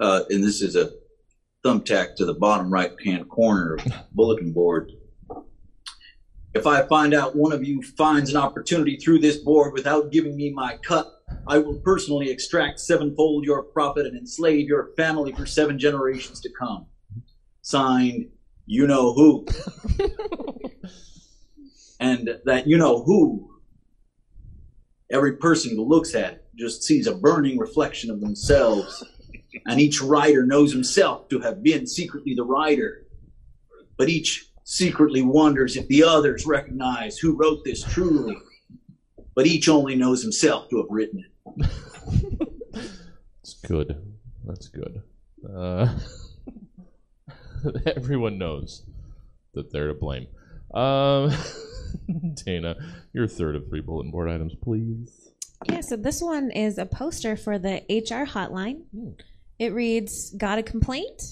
[0.00, 0.90] uh, and this is a
[1.64, 4.92] thumbtack to the bottom right hand corner of the bulletin board.
[6.54, 10.36] If I find out one of you finds an opportunity through this board without giving
[10.36, 11.10] me my cut,
[11.46, 16.50] I will personally extract sevenfold your profit and enslave your family for seven generations to
[16.58, 16.86] come.
[17.62, 18.26] Signed,
[18.66, 19.46] you know who.
[22.00, 23.48] and that you know who,
[25.10, 29.04] every person who looks at it just sees a burning reflection of themselves.
[29.66, 33.06] And each writer knows himself to have been secretly the writer.
[33.96, 38.36] But each secretly wonders if the others recognize who wrote this truly.
[39.34, 41.68] But each only knows himself to have written it.
[43.42, 44.00] It's good.
[44.44, 45.02] That's good.
[45.56, 45.98] Uh,
[47.96, 48.84] everyone knows
[49.54, 50.26] that they're to blame.
[50.72, 51.32] Um,
[52.44, 52.76] Dana,
[53.12, 55.30] your third of three bulletin board items, please.
[55.68, 58.82] Yeah, so this one is a poster for the HR hotline.
[59.62, 61.22] It reads, Got a complaint?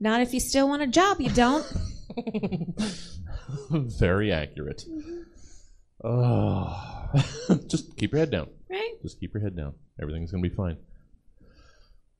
[0.00, 1.66] Not if you still want a job, you don't.
[3.70, 4.86] Very accurate.
[6.02, 7.10] Oh.
[7.68, 8.48] Just keep your head down.
[8.70, 8.94] right?
[9.02, 9.74] Just keep your head down.
[10.00, 10.78] Everything's gonna be fine.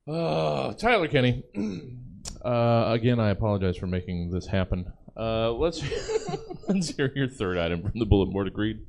[0.07, 1.43] Oh, Tyler Kenny.
[2.43, 4.91] Uh, again, I apologize for making this happen.
[5.15, 5.83] Uh, let's
[6.69, 8.47] let's hear your third item from the bulletin board.
[8.47, 8.81] Agreed.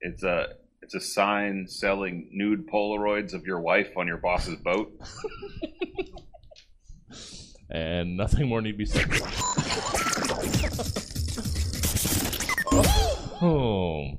[0.00, 0.48] It's a
[0.82, 4.92] it's a sign selling nude Polaroids of your wife on your boss's boat.
[7.72, 9.06] And nothing more need be said.
[13.40, 14.18] oh.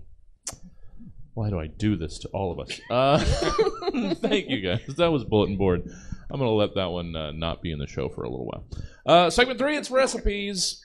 [1.36, 2.82] Why do I do this to all of us?
[2.90, 3.20] Uh,
[4.16, 4.96] thank you guys.
[4.98, 5.84] That was bulletin board.
[6.32, 8.66] I'm gonna let that one uh, not be in the show for a little while.
[9.06, 10.84] Uh, segment three, it's recipes.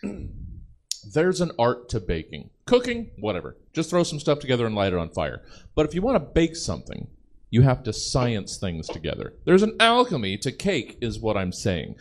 [1.14, 3.56] There's an art to baking, cooking, whatever.
[3.72, 5.42] Just throw some stuff together and light it on fire.
[5.74, 7.08] But if you want to bake something,
[7.50, 9.32] you have to science things together.
[9.46, 11.96] There's an alchemy to cake, is what I'm saying.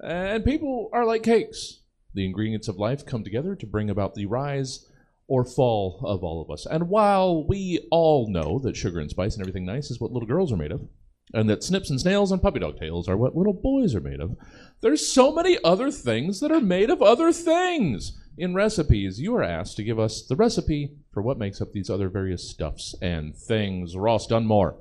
[0.00, 1.80] And people are like cakes.
[2.14, 4.88] The ingredients of life come together to bring about the rise
[5.26, 6.64] or fall of all of us.
[6.64, 10.28] And while we all know that sugar and spice and everything nice is what little
[10.28, 10.86] girls are made of,
[11.32, 14.20] and that snips and snails and puppy dog tails are what little boys are made
[14.20, 14.36] of,
[14.80, 18.20] there's so many other things that are made of other things.
[18.36, 21.88] In recipes, you are asked to give us the recipe for what makes up these
[21.88, 23.96] other various stuffs and things.
[23.96, 24.76] Ross Dunmore.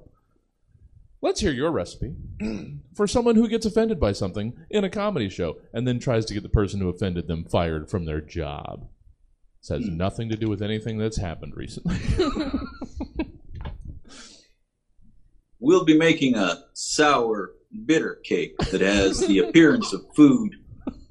[1.22, 2.16] Let's hear your recipe
[2.96, 6.34] for someone who gets offended by something in a comedy show and then tries to
[6.34, 8.90] get the person who offended them fired from their job.
[9.62, 9.98] This has hmm.
[9.98, 11.98] nothing to do with anything that's happened recently.
[15.64, 17.54] We'll be making a sour,
[17.86, 20.58] bitter cake that has the appearance of food,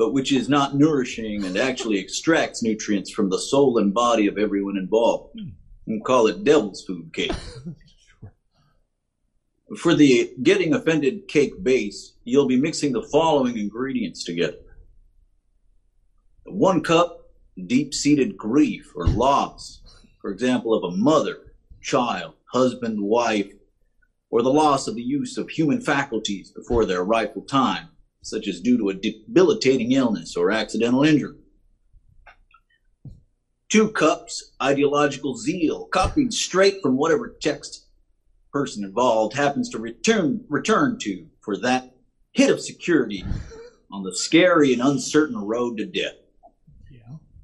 [0.03, 4.37] but which is not nourishing and actually extracts nutrients from the soul and body of
[4.37, 5.33] everyone involved.
[5.39, 5.51] Hmm.
[5.87, 7.31] And call it devil's food cake.
[9.79, 14.59] For the getting offended cake base, you'll be mixing the following ingredients together.
[16.47, 17.31] One cup
[17.69, 19.83] deep seated grief or loss,
[20.21, 23.53] for example, of a mother, child, husband, wife,
[24.31, 27.91] or the loss of the use of human faculties before their rightful time,
[28.23, 31.37] such as due to a debilitating illness or accidental injury.
[33.69, 37.87] Two cups ideological zeal, copied straight from whatever text
[38.53, 41.95] person involved happens to return return to for that
[42.33, 43.25] hit of security
[43.91, 46.15] on the scary and uncertain road to death.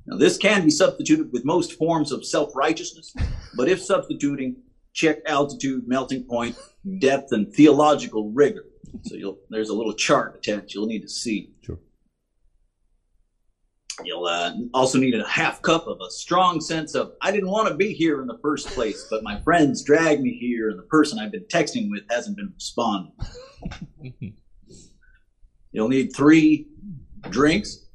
[0.08, 3.14] Now, this can be substituted with most forms of self righteousness,
[3.56, 4.56] but if substituting,
[4.94, 6.56] check altitude, melting point,
[6.98, 8.64] depth, and theological rigor.
[9.02, 11.52] So you'll, there's a little chart attached you'll need to see.
[11.62, 11.78] Sure.
[14.04, 17.68] You'll uh, also need a half cup of a strong sense of, I didn't want
[17.68, 20.84] to be here in the first place, but my friends dragged me here, and the
[20.84, 23.12] person I've been texting with hasn't been responding.
[25.72, 26.68] You'll need three
[27.28, 27.86] drinks,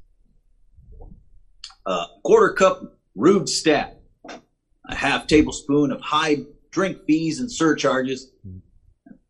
[1.86, 6.38] a quarter cup rude stat, a half tablespoon of high
[6.70, 8.30] drink fees and surcharges.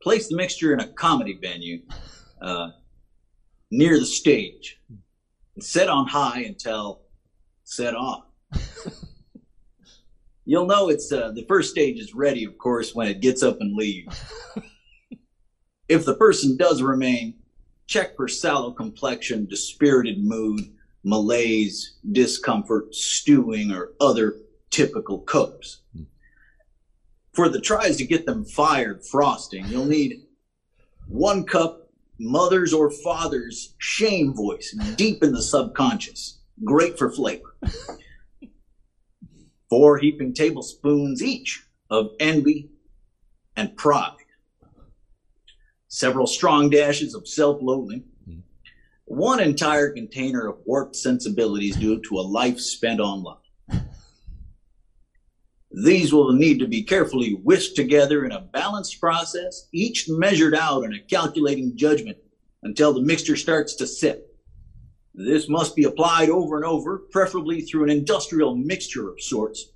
[0.04, 1.80] Place the mixture in a comedy venue
[2.42, 2.72] uh,
[3.70, 4.78] near the stage.
[5.54, 7.00] And set on high until
[7.64, 8.26] set off.
[10.44, 13.62] You'll know it's uh, the first stage is ready, of course, when it gets up
[13.62, 14.22] and leaves.
[15.88, 17.36] if the person does remain,
[17.86, 20.60] check for sallow complexion, dispirited mood,
[21.02, 24.36] malaise, discomfort, stewing, or other
[24.68, 25.80] typical copes.
[27.34, 30.22] For the tries to get them fired frosting, you'll need
[31.08, 36.38] One cup, mother's or father's shame voice deep in the subconscious.
[36.64, 37.56] Great for flavor.
[39.68, 42.70] Four heaping tablespoons each of envy
[43.56, 44.12] and pride.
[45.88, 48.04] Several strong dashes of self loathing.
[48.28, 48.40] Mm-hmm.
[49.06, 53.36] One entire container of warped sensibilities due to a life spent online.
[55.82, 60.84] These will need to be carefully whisked together in a balanced process, each measured out
[60.84, 62.16] in a calculating judgment
[62.62, 64.36] until the mixture starts to sip.
[65.14, 69.72] This must be applied over and over, preferably through an industrial mixture of sorts.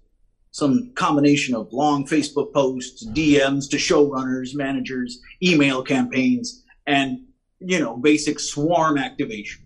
[0.53, 7.25] Some combination of long Facebook posts, DMs to showrunners, managers, email campaigns, and,
[7.59, 9.65] you know, basic swarm activation.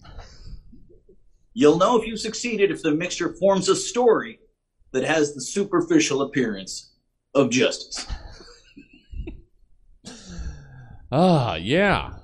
[1.52, 4.38] You'll know if you succeeded if the mixture forms a story
[4.92, 6.92] that has the superficial appearance
[7.34, 8.06] of justice.
[11.14, 12.14] Ah, yeah,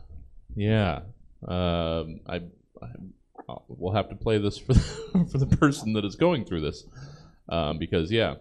[0.57, 1.01] yeah.
[1.47, 2.37] Um, I,
[2.81, 2.87] I
[3.49, 6.63] I'll- we'll have to play this for the, for the person that is going through
[6.63, 6.85] this,
[7.51, 8.37] um, because yeah,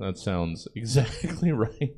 [0.00, 1.94] that sounds exactly right.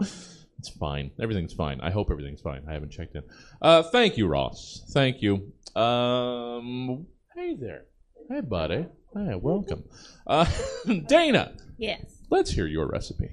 [0.00, 1.10] it's fine.
[1.20, 1.80] Everything's fine.
[1.80, 2.64] I hope everything's fine.
[2.68, 3.22] I haven't checked in.
[3.62, 4.82] Uh, thank you, Ross.
[4.90, 5.50] Thank you.
[5.74, 7.84] Um, hey there.
[8.28, 8.84] Hey, buddy.
[9.14, 9.84] Hey, welcome.
[10.26, 10.44] Uh,
[11.06, 11.54] Dana.
[11.78, 12.18] Yes.
[12.28, 13.30] Let's hear your recipe.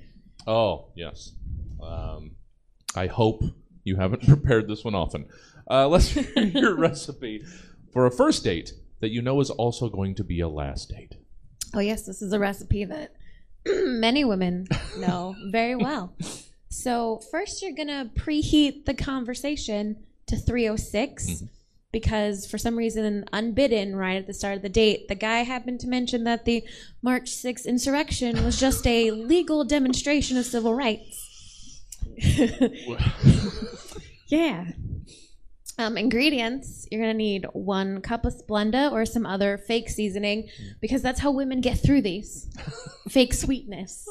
[0.48, 1.34] Oh, yes.
[1.84, 2.38] Um,
[2.96, 3.44] I hope
[3.84, 5.26] you haven't prepared this one often.
[5.70, 7.44] Uh, let's hear your recipe
[7.92, 11.16] for a first date that you know is also going to be a last date.
[11.74, 13.16] Oh, yes, this is a recipe that
[13.66, 14.66] many women
[14.98, 16.16] know very well.
[16.70, 21.44] So, first, you're going to preheat the conversation to 306
[21.96, 25.80] because, for some reason, unbidden, right at the start of the date, the guy happened
[25.80, 26.62] to mention that the
[27.02, 31.82] March 6th insurrection was just a legal demonstration of civil rights.
[34.28, 34.66] yeah.
[35.78, 40.50] Um, ingredients you're gonna need one cup of Splenda or some other fake seasoning
[40.82, 42.50] because that's how women get through these
[43.10, 44.06] fake sweetness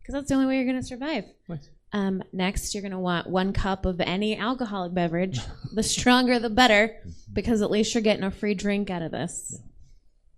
[0.00, 1.24] because that's the only way you're gonna survive.
[1.48, 1.70] Nice.
[1.92, 5.40] Um, next, you're gonna want one cup of any alcoholic beverage.
[5.72, 6.96] The stronger, the better,
[7.32, 9.58] because at least you're getting a free drink out of this.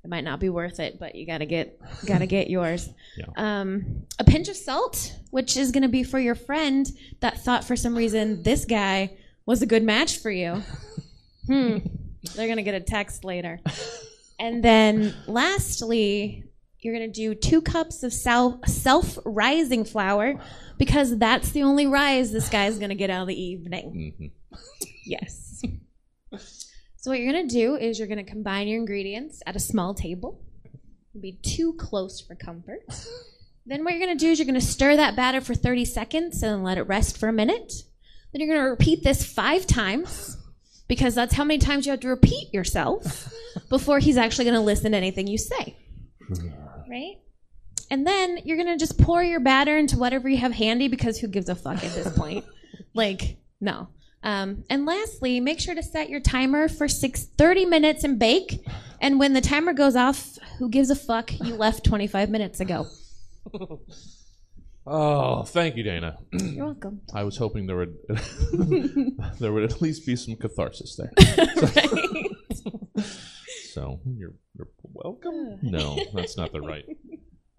[0.03, 2.89] It might not be worth it, but you gotta get gotta get yours.
[3.17, 3.27] Yeah.
[3.37, 7.77] Um, a pinch of salt, which is gonna be for your friend that thought for
[7.77, 10.63] some reason this guy was a good match for you.
[11.47, 11.79] Hmm.
[12.37, 13.59] They're gonna get a text later.
[14.39, 16.45] And then lastly,
[16.83, 20.41] you're gonna do two cups of self rising flour
[20.79, 24.15] because that's the only rise this guy's gonna get out of the evening.
[24.19, 24.31] Mhm.
[25.05, 25.63] Yes.
[26.97, 30.43] So what you're gonna do is you're gonna combine your ingredients at a small table.
[31.13, 32.83] It'll be too close for comfort.
[33.67, 36.63] Then what you're gonna do is you're gonna stir that batter for 30 seconds and
[36.65, 37.73] let it rest for a minute.
[38.33, 40.37] Then you're gonna repeat this five times
[40.89, 43.33] because that's how many times you have to repeat yourself
[43.69, 45.77] before he's actually gonna listen to anything you say.
[46.91, 47.19] Right?
[47.91, 51.29] And then you're gonna just pour your batter into whatever you have handy because who
[51.29, 52.45] gives a fuck at this point?
[52.95, 53.89] like, no.
[54.23, 58.67] Um, and lastly, make sure to set your timer for six, 30 minutes and bake.
[59.01, 61.33] And when the timer goes off, who gives a fuck?
[61.41, 62.87] You left 25 minutes ago.
[64.87, 66.17] Oh, thank you, Dana.
[66.33, 67.03] You're welcome.
[67.15, 67.97] I was hoping there would
[69.39, 71.13] there would at least be some catharsis there.
[73.73, 74.67] So you're you're
[75.03, 75.59] welcome.
[75.63, 76.85] No, that's not the right.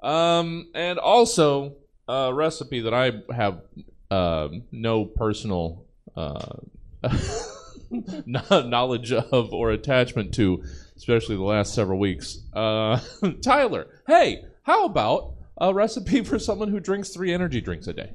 [0.04, 1.76] Um, and also
[2.08, 3.62] a recipe that I have
[4.10, 6.56] um no personal uh,
[8.26, 10.64] knowledge of or attachment to,
[10.98, 12.40] especially the last several weeks.
[12.52, 13.00] Uh,
[13.44, 18.14] Tyler, hey, how about a recipe for someone who drinks three energy drinks a day?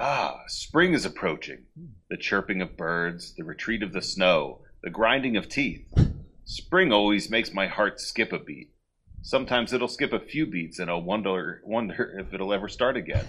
[0.00, 1.64] Ah, spring is approaching.
[2.08, 5.92] The chirping of birds, the retreat of the snow, the grinding of teeth.
[6.48, 8.70] Spring always makes my heart skip a beat.
[9.20, 13.26] Sometimes it'll skip a few beats and I'll wonder wonder if it'll ever start again.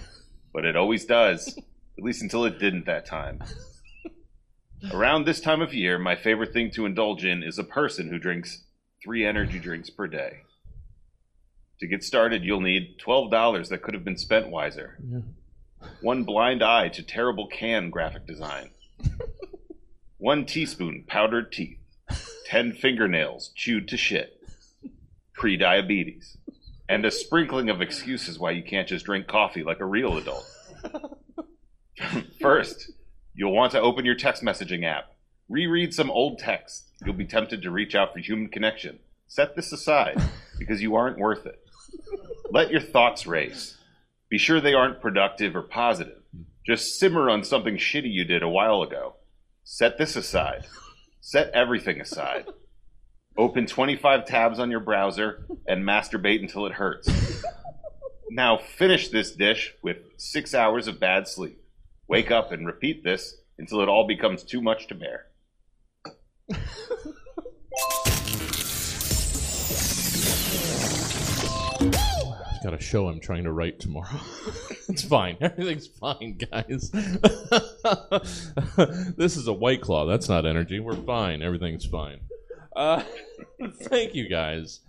[0.54, 1.48] But it always does.
[1.98, 3.42] At least until it didn't that time.
[4.90, 8.18] Around this time of year, my favorite thing to indulge in is a person who
[8.18, 8.64] drinks
[9.04, 10.38] three energy drinks per day.
[11.80, 14.98] To get started, you'll need $12 that could have been spent wiser.
[16.00, 18.70] One blind eye to terrible can graphic design.
[20.16, 21.79] One teaspoon powdered teeth.
[22.50, 24.42] Ten fingernails chewed to shit.
[25.34, 26.36] Pre diabetes.
[26.88, 30.44] And a sprinkling of excuses why you can't just drink coffee like a real adult.
[32.40, 32.90] First,
[33.34, 35.12] you'll want to open your text messaging app.
[35.48, 36.90] Reread some old text.
[37.04, 38.98] You'll be tempted to reach out for human connection.
[39.28, 40.20] Set this aside
[40.58, 41.60] because you aren't worth it.
[42.50, 43.76] Let your thoughts race.
[44.28, 46.18] Be sure they aren't productive or positive.
[46.66, 49.14] Just simmer on something shitty you did a while ago.
[49.62, 50.66] Set this aside.
[51.20, 52.46] Set everything aside.
[53.36, 57.08] Open 25 tabs on your browser and masturbate until it hurts.
[58.30, 61.58] Now finish this dish with six hours of bad sleep.
[62.08, 65.26] Wake up and repeat this until it all becomes too much to bear.
[72.60, 74.20] I've got a show I'm trying to write tomorrow.
[74.90, 75.38] it's fine.
[75.40, 76.90] Everything's fine, guys.
[79.16, 80.04] this is a white claw.
[80.04, 80.78] That's not energy.
[80.78, 81.40] We're fine.
[81.40, 82.20] Everything's fine.
[82.76, 83.02] Uh,
[83.84, 84.80] thank you, guys.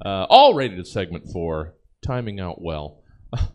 [0.00, 1.74] Uh, all rated at segment four.
[2.02, 3.00] Timing out well.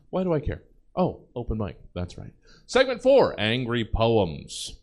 [0.10, 0.64] Why do I care?
[0.94, 1.80] Oh, open mic.
[1.96, 2.34] That's right.
[2.66, 4.78] Segment four Angry Poems.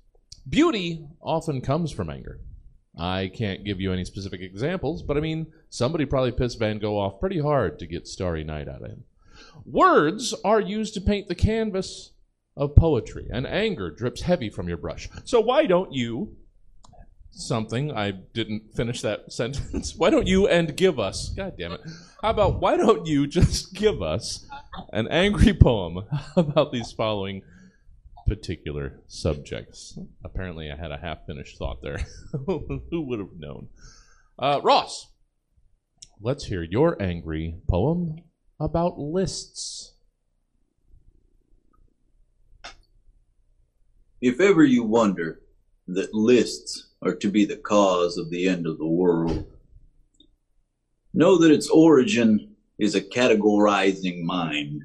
[0.48, 2.40] Beauty often comes from anger.
[2.98, 6.98] I can't give you any specific examples, but I mean, somebody probably pissed Van Gogh
[6.98, 9.04] off pretty hard to get Starry Night out of him.
[9.64, 12.12] Words are used to paint the canvas
[12.56, 15.08] of poetry, and anger drips heavy from your brush.
[15.24, 16.36] So why don't you
[17.32, 19.94] something I didn't finish that sentence.
[19.96, 21.30] Why don't you and give us?
[21.30, 21.80] God damn it.
[22.22, 24.46] How about why don't you just give us
[24.92, 26.04] an angry poem
[26.36, 27.42] about these following
[28.30, 29.98] particular subjects?
[30.24, 31.98] Apparently, I had a half finished thought there.
[32.46, 33.66] Who would have known?
[34.38, 35.08] Uh, Ross,
[36.20, 38.20] let's hear your angry poem
[38.60, 39.94] about lists.
[44.20, 45.40] If ever you wonder
[45.88, 49.44] that lists are to be the cause of the end of the world,
[51.12, 54.84] know that its origin is a categorizing mind.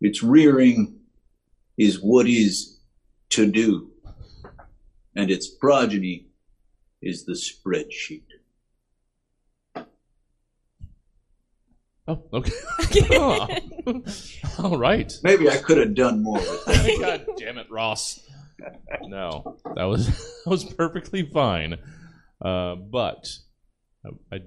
[0.00, 0.95] Its rearing
[1.78, 2.78] is what is
[3.30, 3.90] to do,
[5.14, 6.28] and its progeny
[7.02, 8.22] is the spreadsheet.
[12.08, 12.52] Oh, okay.
[13.88, 14.02] Oh.
[14.58, 15.12] All right.
[15.22, 16.96] Maybe I could have done more with that.
[17.26, 18.20] God damn it, Ross.
[19.02, 20.06] No, that was
[20.44, 21.74] that was perfectly fine.
[22.44, 23.28] Uh, but
[24.04, 24.38] I, I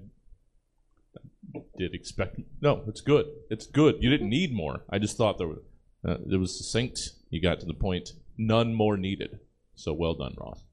[1.78, 2.40] did expect.
[2.62, 3.28] No, it's good.
[3.50, 3.98] It's good.
[4.02, 4.84] You didn't need more.
[4.90, 5.60] I just thought there was
[6.08, 7.12] uh, it was succinct.
[7.30, 8.10] You got to the point.
[8.38, 9.40] None more needed.
[9.76, 10.64] So well done, Ross.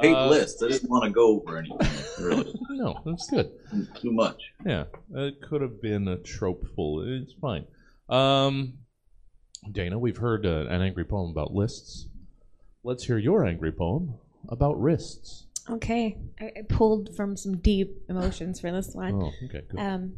[0.00, 0.62] Hate Uh, lists.
[0.62, 2.54] I didn't want to go over anything, really.
[2.70, 3.50] No, that's good.
[4.00, 4.40] Too much.
[4.64, 4.84] Yeah,
[5.14, 7.02] it could have been a trope full.
[7.06, 7.66] It's fine.
[8.08, 8.78] Um,
[9.70, 12.06] Dana, we've heard uh, an angry poem about lists.
[12.82, 14.14] Let's hear your angry poem
[14.48, 15.46] about wrists.
[15.68, 19.14] Okay, I, I pulled from some deep emotions for this one.
[19.22, 19.78] Oh, okay, good.
[19.78, 20.14] Um,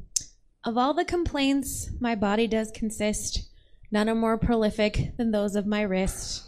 [0.65, 3.51] of all the complaints my body does consist,
[3.93, 6.43] none are more prolific than those of my wrist.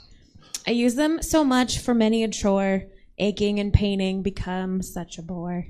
[0.67, 2.85] I use them so much for many a chore,
[3.19, 5.67] aching and paining become such a bore.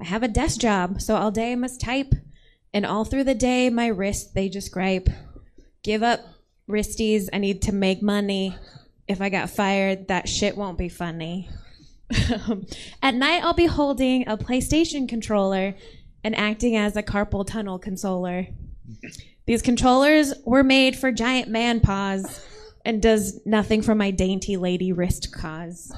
[0.00, 2.14] I have a desk job, so all day I must type,
[2.74, 5.08] and all through the day my wrists they just gripe.
[5.82, 6.20] Give up,
[6.68, 8.54] wristies, I need to make money.
[9.08, 11.48] If I got fired, that shit won't be funny.
[13.02, 15.74] At night, I'll be holding a PlayStation controller
[16.22, 18.46] and acting as a carpal tunnel consoler.
[19.46, 22.44] These controllers were made for giant man paws
[22.84, 25.92] and does nothing for my dainty lady wrist cause.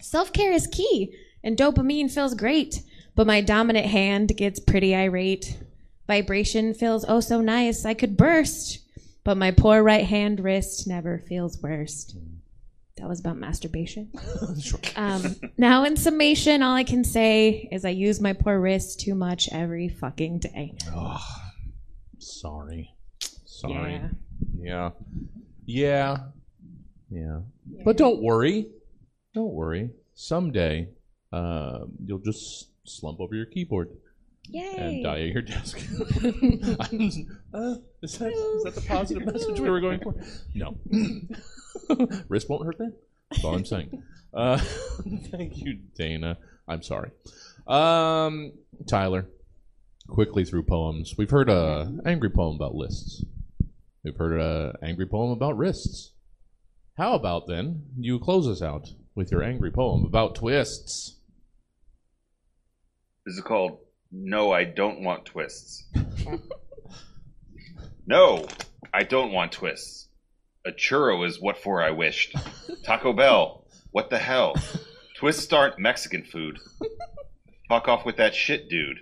[0.00, 2.82] Self care is key, and dopamine feels great,
[3.14, 5.58] but my dominant hand gets pretty irate.
[6.06, 8.80] Vibration feels oh so nice, I could burst,
[9.24, 12.16] but my poor right hand wrist never feels worst.
[12.98, 14.10] That was about masturbation.
[14.94, 19.14] Um, now, in summation, all I can say is I use my poor wrist too
[19.14, 20.74] much every fucking day.
[22.22, 22.94] Sorry.
[23.44, 24.00] Sorry.
[24.58, 24.90] Yeah.
[25.66, 26.16] Yeah.
[27.10, 27.40] Yeah.
[27.70, 27.82] Yeah.
[27.84, 28.68] But don't worry.
[29.34, 29.90] Don't worry.
[30.14, 30.88] Someday,
[31.32, 33.90] uh, you'll just slump over your keyboard
[34.48, 34.74] Yay!
[34.76, 35.78] and die at your desk.
[37.54, 40.14] Uh, is, that, is that the positive message we were going for?
[40.54, 40.74] No.
[42.28, 42.94] Wrist won't hurt then?
[43.30, 44.02] That's all I'm saying.
[44.32, 44.56] Uh,
[45.30, 46.38] thank you, Dana.
[46.66, 47.10] I'm sorry.
[47.66, 48.52] Um,
[48.86, 49.28] Tyler,
[50.12, 51.14] quickly through poems.
[51.16, 53.24] We've heard a angry poem about lists.
[54.04, 56.12] We've heard a angry poem about wrists.
[56.98, 61.16] How about then you close us out with your angry poem about twists?
[63.24, 63.78] This is called
[64.10, 65.84] No, I Don't Want Twists.
[68.06, 68.46] no,
[68.92, 70.08] I don't want twists.
[70.66, 72.36] A churro is what for I wished.
[72.84, 74.56] Taco Bell, what the hell?
[75.16, 76.58] Twists aren't Mexican food.
[77.68, 78.98] Fuck off with that shit, dude.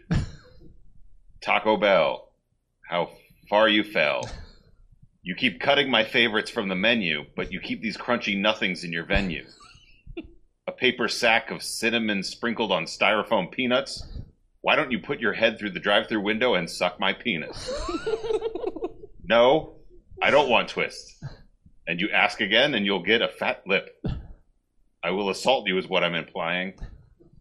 [1.41, 2.29] Taco Bell,
[2.89, 3.11] how
[3.49, 4.29] far you fell.
[5.23, 8.91] You keep cutting my favorites from the menu, but you keep these crunchy nothings in
[8.91, 9.45] your venue.
[10.67, 14.03] A paper sack of cinnamon sprinkled on styrofoam peanuts.
[14.63, 17.71] Why don't you put your head through the drive-through window and suck my penis?
[19.25, 19.77] no,
[20.23, 21.23] I don't want twists.
[21.87, 24.03] And you ask again, and you'll get a fat lip.
[25.05, 26.79] I will assault you, is what I'm implying.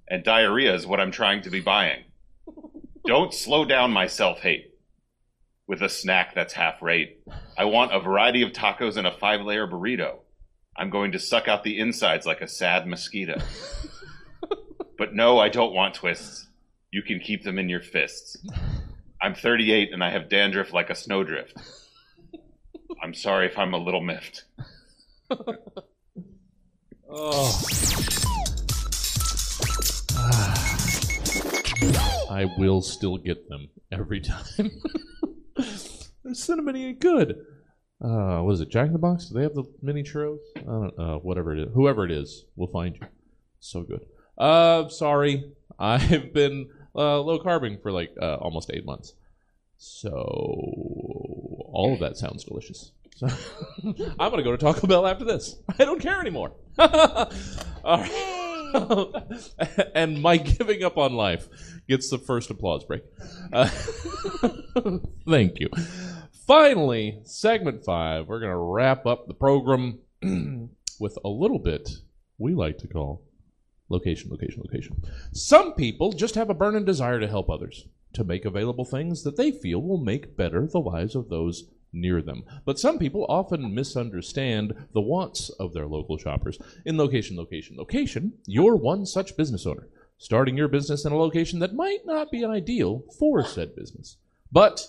[0.09, 2.03] And diarrhea is what I'm trying to be buying.
[3.09, 4.75] Don't slow down my self hate
[5.65, 7.23] with a snack that's half rate.
[7.57, 10.19] I want a variety of tacos and a five layer burrito.
[10.77, 13.41] I'm going to suck out the insides like a sad mosquito.
[14.99, 16.49] but no, I don't want twists.
[16.91, 18.37] You can keep them in your fists.
[19.19, 21.57] I'm 38 and I have dandruff like a snowdrift.
[23.01, 24.43] I'm sorry if I'm a little miffed.
[27.11, 27.59] Oh.
[32.29, 34.71] I will still get them every time.
[35.55, 37.35] the cinnamon ain't good.
[38.03, 38.69] Uh, what is it?
[38.69, 39.25] Jack in the Box?
[39.25, 40.37] Do they have the mini churros?
[40.57, 41.19] I don't know.
[41.21, 43.07] Whatever it is, whoever it is, we'll find you.
[43.59, 44.05] So good.
[44.37, 49.13] Uh, sorry, I've been uh, low carbing for like uh, almost eight months.
[49.77, 52.91] So all of that sounds delicious.
[53.15, 53.27] So
[54.19, 55.55] I'm gonna go to Taco Bell after this.
[55.77, 56.53] I don't care anymore.
[56.77, 57.27] all
[57.85, 59.13] right.
[59.95, 61.49] and my giving up on life
[61.89, 63.03] gets the first applause break.
[63.51, 63.65] Uh,
[65.27, 65.69] thank you.
[66.47, 69.99] Finally, segment five, we're going to wrap up the program
[70.99, 71.89] with a little bit
[72.37, 73.21] we like to call
[73.89, 75.03] location, location, location.
[75.33, 79.35] Some people just have a burning desire to help others, to make available things that
[79.35, 82.43] they feel will make better the lives of those near them.
[82.65, 86.59] But some people often misunderstand the wants of their local shoppers.
[86.85, 89.87] In location, location, location, you're one such business owner,
[90.19, 94.17] starting your business in a location that might not be ideal for said business.
[94.51, 94.85] But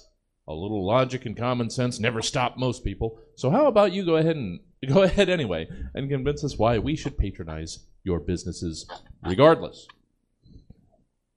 [0.47, 3.21] a little logic and common sense never stop most people.
[3.37, 6.97] So how about you go ahead and go ahead anyway and convince us why we
[6.97, 8.91] should patronize your businesses
[9.23, 9.87] regardless.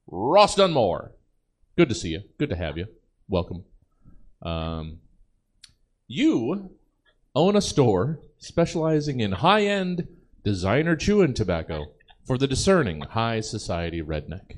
[0.07, 1.11] Ross Dunmore,
[1.77, 2.21] good to see you.
[2.39, 2.87] Good to have you.
[3.27, 3.63] Welcome.
[4.41, 4.99] Um,
[6.07, 6.71] you
[7.35, 10.07] own a store specializing in high end
[10.43, 11.92] designer chewing tobacco
[12.25, 14.57] for the discerning high society redneck.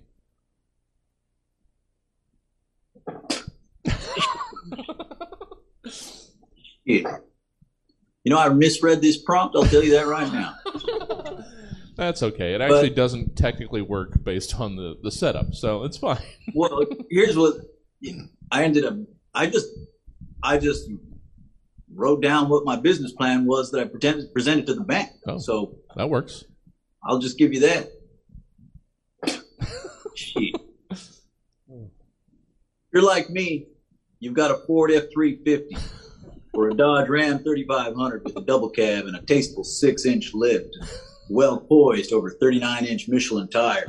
[6.85, 7.17] Yeah.
[8.23, 9.55] You know, I misread this prompt.
[9.55, 10.55] I'll tell you that right now.
[11.95, 12.53] That's okay.
[12.53, 16.21] It actually doesn't technically work based on the, the setup, so it's fine.
[16.53, 17.55] Well, here's what
[18.51, 18.95] I ended up.
[19.33, 19.67] I just,
[20.43, 20.89] I just
[21.93, 25.09] wrote down what my business plan was that I pretended presented to the bank.
[25.27, 25.37] Oh.
[25.37, 26.43] So That works.
[27.05, 27.91] I'll just give you that.
[30.15, 30.55] Shit.
[32.91, 33.67] You're like me.
[34.19, 35.77] You've got a Ford F350
[36.53, 40.75] or a Dodge Ram 3500 with a double cab and a tasteful six-inch lift,
[41.29, 43.85] well poised over 39-inch Michelin tire.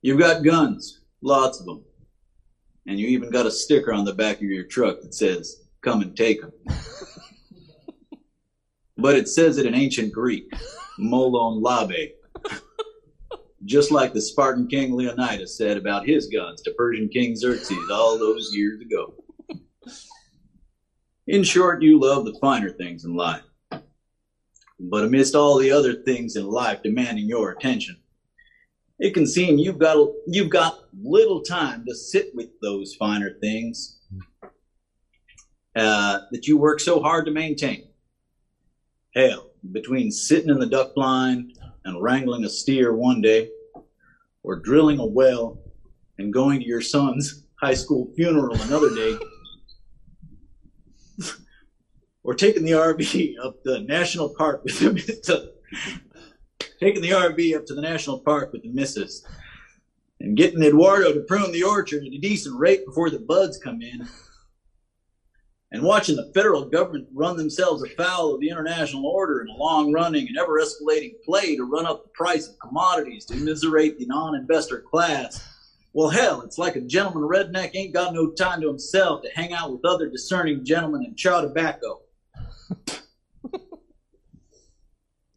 [0.00, 1.84] You've got guns, lots of them,
[2.86, 6.02] and you even got a sticker on the back of your truck that says "Come
[6.02, 6.52] and take them."
[8.96, 10.44] but it says it in ancient Greek,
[10.98, 12.12] "Molon labe."
[13.64, 18.18] just like the Spartan king Leonidas said about his guns to Persian king Xerxes all
[18.18, 19.14] those years ago.
[21.26, 23.42] In short, you love the finer things in life.
[24.80, 27.96] But amidst all the other things in life demanding your attention,
[28.98, 34.00] it can seem you've got you've got little time to sit with those finer things
[35.76, 37.88] uh, that you work so hard to maintain.
[39.14, 43.48] Hell, between sitting in the duck blind and wrangling a steer one day,
[44.42, 45.60] or drilling a well
[46.18, 49.16] and going to your son's high school funeral another day,
[52.24, 55.52] or taking the RV up the national park with the
[56.80, 59.24] taking the RV up to the national park with the missus,
[60.20, 63.80] and getting Eduardo to prune the orchard at a decent rate before the buds come
[63.80, 64.08] in
[65.72, 69.90] and watching the federal government run themselves afoul of the international order in a long
[69.90, 74.04] running and ever escalating play to run up the price of commodities to immiserate the
[74.06, 75.42] non investor class.
[75.94, 79.54] Well, hell, it's like a gentleman redneck ain't got no time to himself to hang
[79.54, 82.00] out with other discerning gentlemen and chaw tobacco.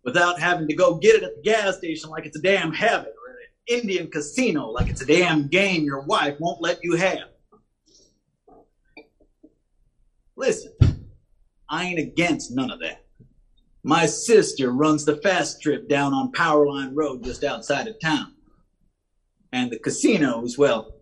[0.03, 3.13] Without having to go get it at the gas station like it's a damn habit
[3.23, 6.95] or at an Indian casino like it's a damn game your wife won't let you
[6.95, 7.29] have.
[10.38, 10.73] Listen,
[11.69, 13.05] I ain't against none of that.
[13.83, 18.33] My sister runs the fast strip down on Powerline Road just outside of town.
[19.53, 20.95] And the casinos, well,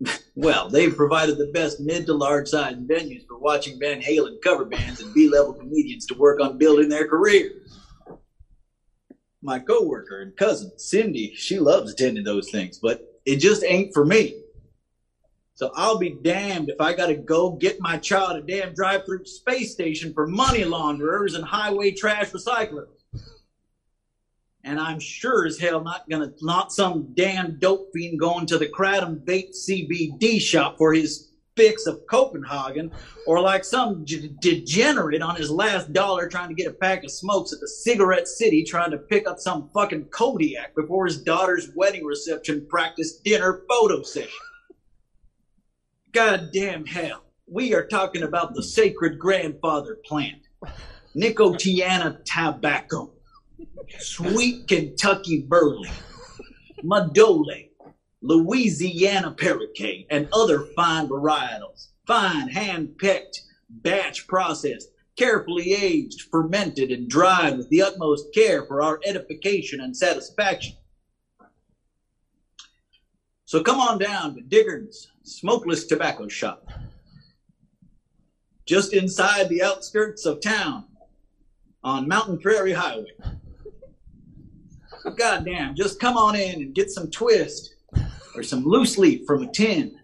[0.34, 4.64] well, they've provided the best mid to large size venues for watching Van Halen cover
[4.64, 7.78] bands and B level comedians to work on building their careers.
[9.42, 14.04] My coworker and cousin, Cindy, she loves attending those things, but it just ain't for
[14.04, 14.41] me.
[15.54, 19.72] So I'll be damned if I gotta go get my child a damn drive-through space
[19.72, 22.86] station for money launderers and highway trash recyclers.
[24.64, 28.68] And I'm sure as hell not gonna not some damn dope fiend going to the
[28.68, 32.90] Kratom Bait CBD shop for his fix of Copenhagen,
[33.26, 37.10] or like some g- degenerate on his last dollar trying to get a pack of
[37.10, 41.68] smokes at the Cigarette City trying to pick up some fucking Kodiak before his daughter's
[41.76, 44.30] wedding reception practice dinner photo session.
[46.12, 47.24] Goddamn hell.
[47.46, 50.42] We are talking about the sacred grandfather plant,
[51.16, 53.12] Nicotiana tobacco,
[53.98, 55.90] sweet Kentucky burley,
[56.84, 57.70] Madole,
[58.20, 61.88] Louisiana Perique, and other fine varietals.
[62.06, 63.40] Fine, hand picked,
[63.70, 69.96] batch processed, carefully aged, fermented, and dried with the utmost care for our edification and
[69.96, 70.74] satisfaction.
[73.52, 76.66] So come on down to Digger's Smokeless Tobacco Shop.
[78.64, 80.86] Just inside the outskirts of town
[81.84, 83.12] on Mountain Prairie Highway.
[85.18, 87.74] Goddamn, just come on in and get some twist
[88.34, 90.00] or some loose leaf from a tin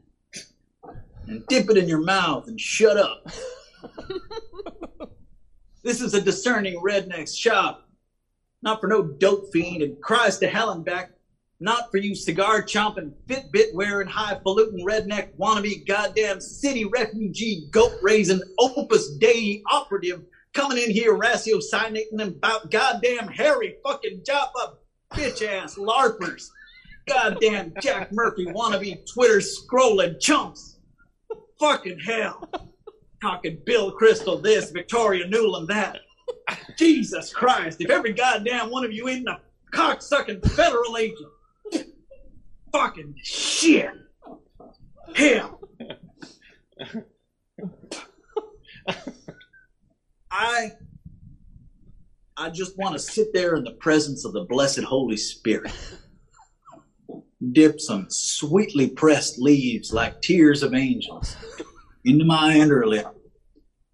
[1.27, 3.31] and dip it in your mouth and shut up.
[5.83, 7.89] this is a discerning redneck's shop,
[8.61, 11.13] not for no dope fiend and cries to hell and back,
[11.61, 18.41] not for you cigar chomping, Fitbit wearing, highfalutin redneck wannabe goddamn city refugee goat raising
[18.59, 20.23] opus dei operative
[20.55, 24.75] coming in here ratiocinating about goddamn hairy fucking Joppa
[25.15, 26.49] bitch ass larpers.
[27.09, 30.79] Goddamn Jack Murphy wannabe Twitter scrolling chumps.
[31.59, 32.49] Fucking hell.
[33.21, 36.01] Talking Bill Kristol this, Victoria Nuland that.
[36.79, 39.41] Jesus Christ, if every goddamn one of you ain't a
[39.73, 41.29] cocksucking federal agent.
[42.73, 43.91] Fucking shit.
[45.15, 45.61] Hell.
[50.31, 50.73] I
[52.37, 55.73] I just want to sit there in the presence of the blessed Holy Spirit.
[57.53, 61.37] Dip some sweetly pressed leaves like tears of angels
[62.05, 63.13] into my underlip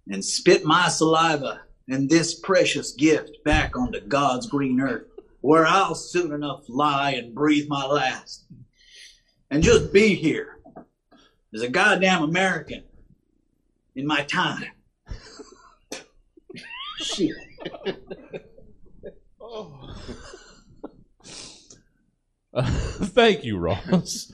[0.08, 5.06] and spit my saliva and this precious gift back onto God's green earth
[5.40, 8.46] where I'll soon enough lie and breathe my last
[9.54, 10.58] and just be here
[11.54, 12.82] as a goddamn American
[13.94, 14.64] in my time.
[16.98, 17.36] Shit.
[22.52, 24.32] Uh, thank you, Ross.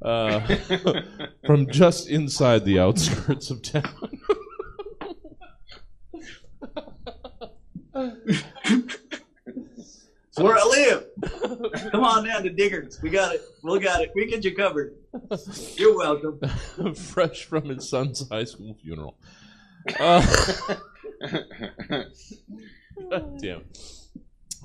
[0.00, 0.38] Uh,
[1.46, 4.20] from just inside the outskirts of town.
[10.40, 11.90] It's where I live.
[11.92, 12.98] Come on down to Diggers.
[13.02, 13.42] We got it.
[13.62, 14.10] We got it.
[14.14, 14.94] We get you covered.
[15.76, 16.40] You're welcome.
[16.94, 19.18] Fresh from his son's high school funeral.
[23.12, 23.64] Uh, damn.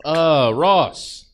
[0.03, 1.29] Uh, Ross.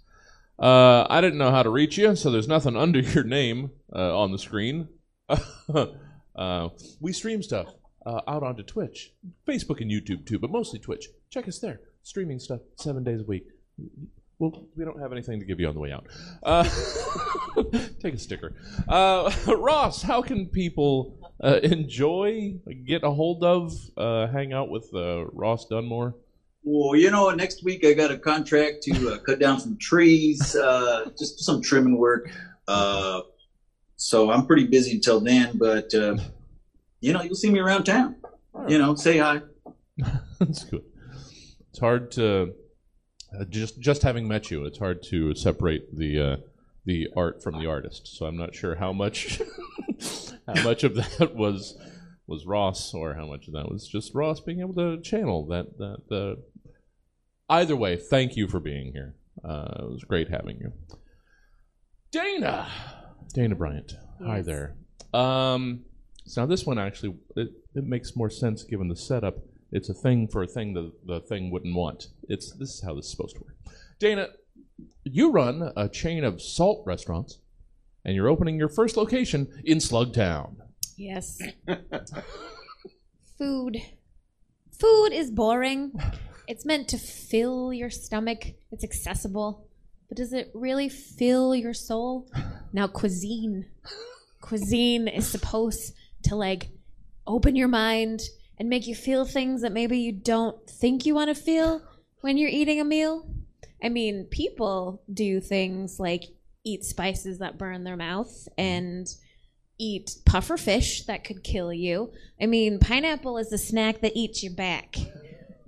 [0.58, 4.18] Uh, I didn't know how to reach you, so there's nothing under your name uh,
[4.18, 4.88] on the screen.
[5.30, 6.70] uh,
[7.00, 7.68] we stream stuff
[8.06, 9.14] uh, out onto Twitch,
[9.48, 11.08] Facebook, and YouTube too, but mostly Twitch.
[11.30, 11.82] Check us there.
[12.04, 13.46] Streaming stuff seven days a week.
[14.42, 16.08] Well, we don't have anything to give you on the way out.
[16.42, 16.64] Uh,
[18.02, 18.56] take a sticker.
[18.90, 22.56] Uh, Ross, how can people uh, enjoy,
[22.88, 26.16] get a hold of, uh, hang out with uh, Ross Dunmore?
[26.64, 30.56] Well, you know, next week I got a contract to uh, cut down some trees,
[30.56, 32.28] uh, just some trimming work.
[32.68, 33.22] Uh,
[33.96, 36.18] so I'm pretty busy until then, but uh,
[37.00, 38.16] you know, you'll see me around town.
[38.68, 39.42] You know, say hi.
[40.40, 40.82] That's good.
[41.70, 42.56] It's hard to
[43.40, 44.66] uh, just just having met you.
[44.66, 46.38] It's hard to separate the uh,
[46.86, 48.08] the art from the artist.
[48.18, 49.42] So I'm not sure how much
[50.48, 51.78] how much of that was
[52.28, 55.78] was Ross or how much of that was just Ross being able to channel that
[55.78, 55.98] that.
[56.12, 56.36] Uh,
[57.50, 59.16] either way, thank you for being here.
[59.44, 60.72] Uh, it was great having you,
[62.12, 62.70] Dana.
[63.34, 63.94] Dana Bryant.
[64.26, 64.46] Hi Yes.
[64.46, 64.76] there.
[65.14, 65.82] Um,
[66.26, 69.38] so now this one actually it, it makes more sense given the setup.
[69.72, 72.08] It's a thing for a thing that the thing wouldn't want.
[72.28, 73.56] It's this is how this is supposed to work.
[74.00, 74.28] Dana,
[75.04, 77.40] you run a chain of salt restaurants,
[78.04, 80.56] and you're opening your first location in Slugtown.
[80.98, 81.42] Yes.
[83.38, 83.78] Food.
[84.78, 85.94] Food is boring.
[86.48, 88.44] It's meant to fill your stomach.
[88.72, 89.68] It's accessible.
[90.10, 92.30] But does it really fill your soul?
[92.74, 93.68] Now, cuisine.
[94.42, 95.94] Cuisine is supposed
[96.24, 96.70] to, like,
[97.26, 98.22] open your mind
[98.62, 101.82] and make you feel things that maybe you don't think you want to feel
[102.20, 103.28] when you're eating a meal.
[103.84, 106.26] I mean, people do things like
[106.64, 109.08] eat spices that burn their mouth and
[109.80, 112.12] eat puffer fish that could kill you.
[112.40, 114.96] I mean, pineapple is a snack that eats your back.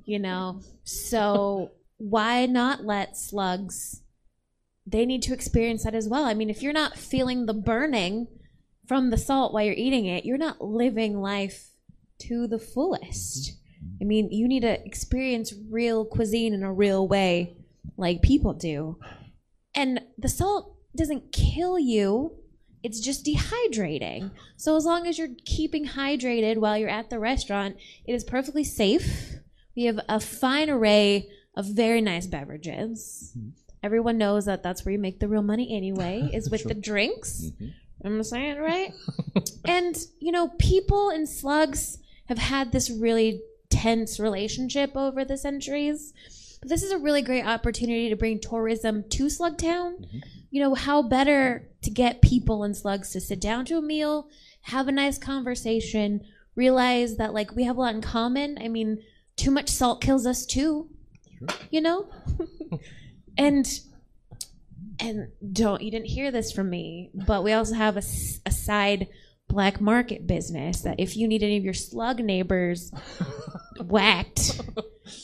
[0.06, 4.04] You know, so why not let slugs?
[4.86, 6.26] They need to experience that as well.
[6.26, 8.28] I mean, if you're not feeling the burning
[8.88, 11.73] from the salt while you're eating it, you're not living life
[12.20, 13.52] to the fullest.
[13.52, 13.98] Mm-hmm.
[14.02, 17.58] I mean, you need to experience real cuisine in a real way,
[17.98, 18.98] like people do.
[19.76, 22.38] And the salt doesn't kill you,
[22.84, 24.32] it's just dehydrating.
[24.58, 28.64] So, as long as you're keeping hydrated while you're at the restaurant, it is perfectly
[28.64, 29.36] safe.
[29.76, 33.34] We have a fine array of very nice beverages.
[33.38, 33.50] Mm-hmm.
[33.84, 37.46] Everyone knows that that's where you make the real money anyway, is with the drinks.
[37.46, 37.68] Mm-hmm.
[38.06, 38.92] I'm saying right.
[39.66, 46.14] and you know, people and slugs have had this really tense relationship over the centuries.
[46.60, 50.00] But this is a really great opportunity to bring tourism to Slugtown.
[50.00, 50.20] Mm-hmm.
[50.52, 54.30] You know, how better to get people and slugs to sit down to a meal,
[54.62, 56.22] have a nice conversation,
[56.56, 58.58] realize that like we have a lot in common.
[58.62, 59.04] I mean,
[59.36, 60.90] too much salt kills us too.
[61.70, 62.08] You know?
[63.38, 63.68] and
[65.00, 69.08] and don't you didn't hear this from me, but we also have a side
[69.54, 72.92] black market business that if you need any of your slug neighbors
[73.80, 74.60] whacked,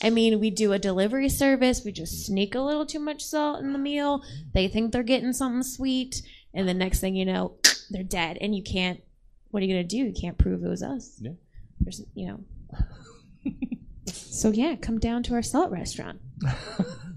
[0.03, 1.83] I mean, we do a delivery service.
[1.83, 4.23] We just sneak a little too much salt in the meal.
[4.53, 6.21] They think they're getting something sweet,
[6.53, 7.55] and the next thing you know,
[7.89, 9.01] they're dead, and you can't.
[9.49, 9.97] What are you gonna do?
[9.97, 11.17] You can't prove it was us.
[11.19, 11.31] Yeah.
[11.79, 13.51] There's, you know.
[14.05, 16.21] so yeah, come down to our salt restaurant,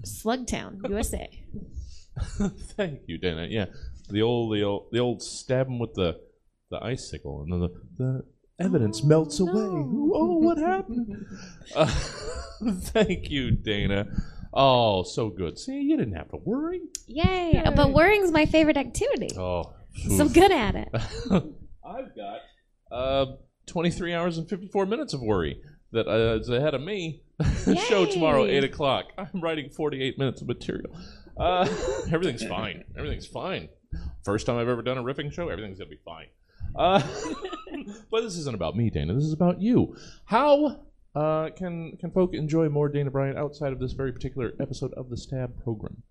[0.01, 1.29] Slugtown, USA.
[2.75, 3.47] Thank you, Dana.
[3.49, 3.65] Yeah,
[4.09, 6.19] the old, the old, the old stab him with the
[6.73, 8.23] the icicle, and then the, the
[8.63, 9.53] evidence melts away.
[10.15, 11.25] Oh, what happened?
[11.75, 11.85] Uh,
[12.81, 14.05] thank you, Dana.
[14.53, 15.57] Oh, so good.
[15.57, 16.81] See, you didn't have to worry.
[17.07, 17.63] Yay!
[17.75, 19.29] But worrying's my favorite activity.
[19.35, 19.73] Oh,
[20.17, 20.89] So good at it.
[21.83, 22.39] I've got
[22.91, 23.25] uh,
[23.65, 25.59] 23 hours and 54 minutes of worry
[25.91, 27.23] that uh, is ahead of me.
[27.87, 29.05] Show tomorrow, 8 o'clock.
[29.17, 30.95] I'm writing 48 minutes of material.
[31.35, 31.67] Uh,
[32.11, 32.83] everything's fine.
[32.95, 33.69] Everything's fine.
[34.23, 36.27] First time I've ever done a riffing show, everything's going to be fine.
[36.75, 37.01] Uh,
[38.11, 39.13] but this isn't about me, Dana.
[39.13, 39.95] This is about you.
[40.25, 40.79] How
[41.15, 45.09] uh, can, can folk enjoy more Dana Bryant outside of this very particular episode of
[45.09, 46.03] the Stab program?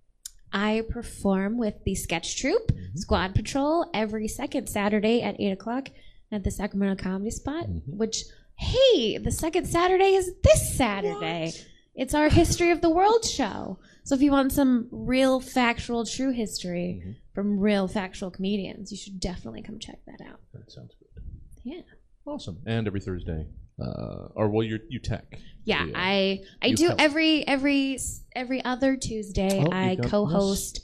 [0.53, 5.89] I perform with the sketch troupe Squad Patrol every second Saturday at 8 o'clock
[6.31, 8.25] at the Sacramento Comedy Spot, which,
[8.57, 11.53] hey, the second Saturday is this Saturday.
[11.95, 13.79] It's our History of the World show.
[14.05, 19.21] So if you want some real factual, true history from real factual comedians, you should
[19.21, 20.41] definitely come check that out.
[20.73, 21.23] Sounds good.
[21.65, 21.81] Yeah.
[22.27, 22.59] Awesome.
[22.67, 23.47] And every Thursday.
[23.81, 25.39] Uh, or, well, you you tech.
[25.65, 25.93] Yeah, Yeah.
[25.97, 27.01] I I do help.
[27.01, 27.99] every every
[28.37, 29.63] every other Tuesday.
[29.65, 30.81] Oh, I co-host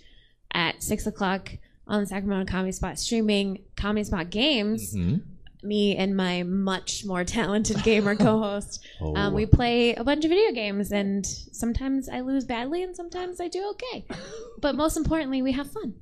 [0.52, 1.50] at six o'clock
[1.86, 4.94] on the Sacramento Comedy Spot streaming Comedy Spot games.
[4.96, 5.22] Mhm.
[5.62, 8.84] Me and my much more talented gamer co-host.
[9.00, 9.14] Oh.
[9.16, 13.40] Um, we play a bunch of video games, and sometimes I lose badly, and sometimes
[13.40, 14.06] I do okay.
[14.60, 15.94] But most importantly, we have fun,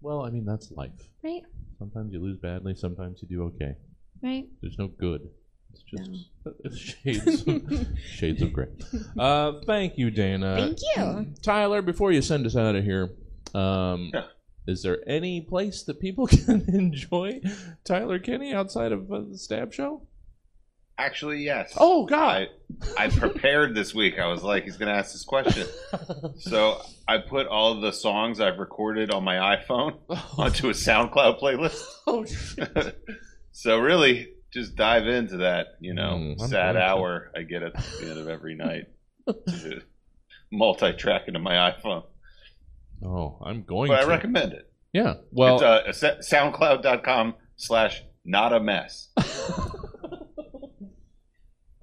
[0.00, 0.92] Well, I mean, that's life.
[1.22, 1.42] right?
[1.78, 3.76] Sometimes you lose badly, sometimes you do okay.
[4.22, 4.46] Right?
[4.62, 5.28] There's no good.
[5.72, 6.10] It's just
[6.64, 8.68] it's shades, of, shades of gray.
[9.18, 10.56] Uh, thank you, Dana.
[10.56, 11.34] Thank you.
[11.42, 13.10] Tyler, before you send us out of here,
[13.54, 14.12] um,
[14.66, 17.40] is there any place that people can enjoy
[17.84, 20.02] Tyler Kinney outside of uh, the Stab Show?
[20.96, 21.74] Actually, yes.
[21.76, 22.48] Oh, God.
[22.96, 24.18] I, I prepared this week.
[24.18, 25.66] I was like, he's going to ask this question.
[26.38, 29.96] So I put all the songs I've recorded on my iPhone
[30.38, 31.82] onto a SoundCloud playlist.
[32.06, 33.02] Oh, shit.
[33.52, 37.72] So really, just dive into that, you know, Mm, I'm sad hour I get at
[37.74, 38.86] the end of every night.
[40.52, 42.04] Multi-track into my iPhone.
[43.04, 44.70] Oh, I'm going But I recommend it.
[44.92, 45.14] yeah.
[45.32, 49.08] Well, it's uh, sa- soundcloud.com slash not a mess.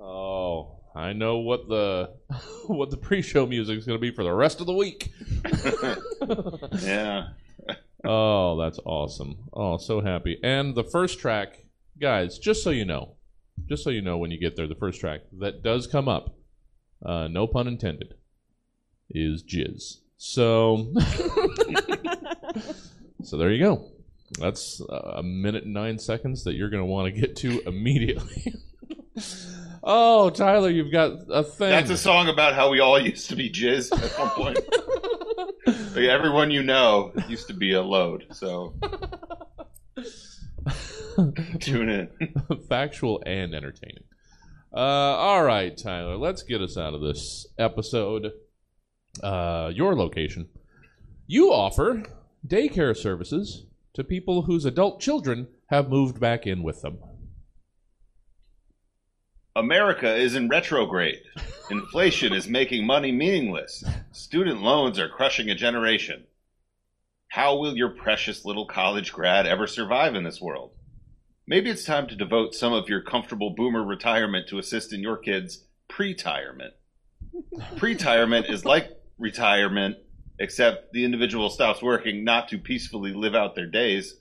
[0.01, 2.11] Oh, I know what the
[2.67, 5.11] what the pre-show music is going to be for the rest of the week.
[6.81, 7.29] Yeah.
[8.03, 9.37] Oh, that's awesome.
[9.53, 10.39] Oh, so happy.
[10.41, 11.65] And the first track,
[11.99, 13.13] guys, just so you know,
[13.69, 16.35] just so you know when you get there, the first track that does come up,
[17.05, 18.15] uh, no pun intended,
[19.11, 19.97] is Jizz.
[20.17, 20.91] So,
[23.23, 23.91] so there you go.
[24.39, 27.61] That's uh, a minute and nine seconds that you're going to want to get to
[27.67, 28.55] immediately.
[29.83, 31.69] Oh, Tyler, you've got a thing.
[31.69, 34.59] That's a song about how we all used to be jizz at one point.
[35.65, 38.25] Like, everyone you know used to be a load.
[38.31, 38.73] So
[41.59, 42.09] tune in.
[42.69, 44.03] factual and entertaining.
[44.73, 48.31] Uh, all right, Tyler, let's get us out of this episode.
[49.21, 50.47] Uh, your location.
[51.27, 52.03] You offer
[52.47, 56.99] daycare services to people whose adult children have moved back in with them.
[59.55, 61.23] America is in retrograde.
[61.69, 63.83] Inflation is making money meaningless.
[64.13, 66.23] Student loans are crushing a generation.
[67.27, 70.71] How will your precious little college grad ever survive in this world?
[71.45, 75.17] Maybe it's time to devote some of your comfortable boomer retirement to assist in your
[75.17, 76.73] kids' pre-tirement.
[77.75, 79.97] Pre-tirement is like retirement,
[80.39, 84.15] except the individual stops working not to peacefully live out their days.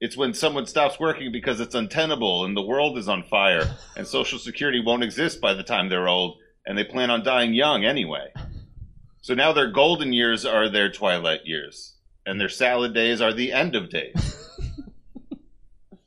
[0.00, 4.06] It's when someone stops working because it's untenable and the world is on fire and
[4.06, 7.84] Social Security won't exist by the time they're old and they plan on dying young
[7.84, 8.32] anyway.
[9.20, 11.94] So now their golden years are their twilight years
[12.26, 14.36] and their salad days are the end of days.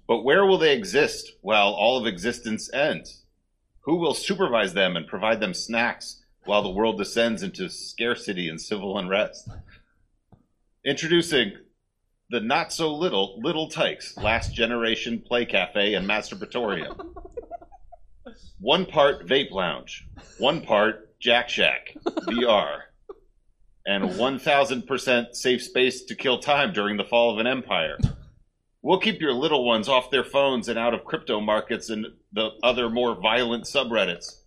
[0.08, 3.24] but where will they exist while all of existence ends?
[3.82, 8.60] Who will supervise them and provide them snacks while the world descends into scarcity and
[8.60, 9.50] civil unrest?
[10.84, 11.54] Introducing
[12.30, 17.16] the not so little Little Tikes last generation play cafe and masturbatorium.
[18.60, 20.06] one part vape lounge,
[20.38, 21.96] one part Jack Shack
[22.28, 22.82] VR,
[23.86, 27.98] and 1000% safe space to kill time during the fall of an empire.
[28.82, 32.52] We'll keep your little ones off their phones and out of crypto markets and the
[32.62, 34.42] other more violent subreddits.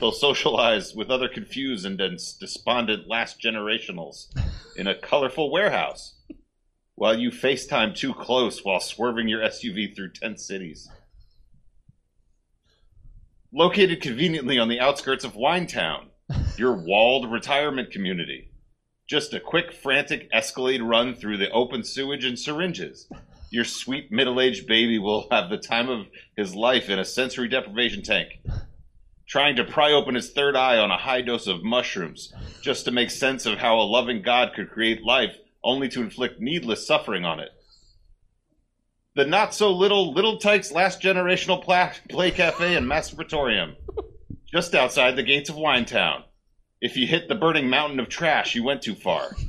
[0.00, 4.26] They'll socialize with other confused and despondent last generationals
[4.76, 6.15] in a colorful warehouse
[6.96, 10.88] while you FaceTime too close while swerving your SUV through 10 cities.
[13.52, 16.06] Located conveniently on the outskirts of Winetown,
[16.56, 18.50] your walled retirement community.
[19.06, 23.08] Just a quick, frantic Escalade run through the open sewage and syringes.
[23.50, 27.48] Your sweet middle aged baby will have the time of his life in a sensory
[27.48, 28.40] deprivation tank,
[29.28, 32.32] trying to pry open his third eye on a high dose of mushrooms
[32.62, 35.36] just to make sense of how a loving God could create life
[35.66, 37.50] only to inflict needless suffering on it.
[39.14, 43.74] The not so little Little Tikes last generational pla- play cafe and masturbatorium,
[44.50, 46.22] just outside the gates of Winetown.
[46.80, 49.34] If you hit the burning mountain of trash, you went too far.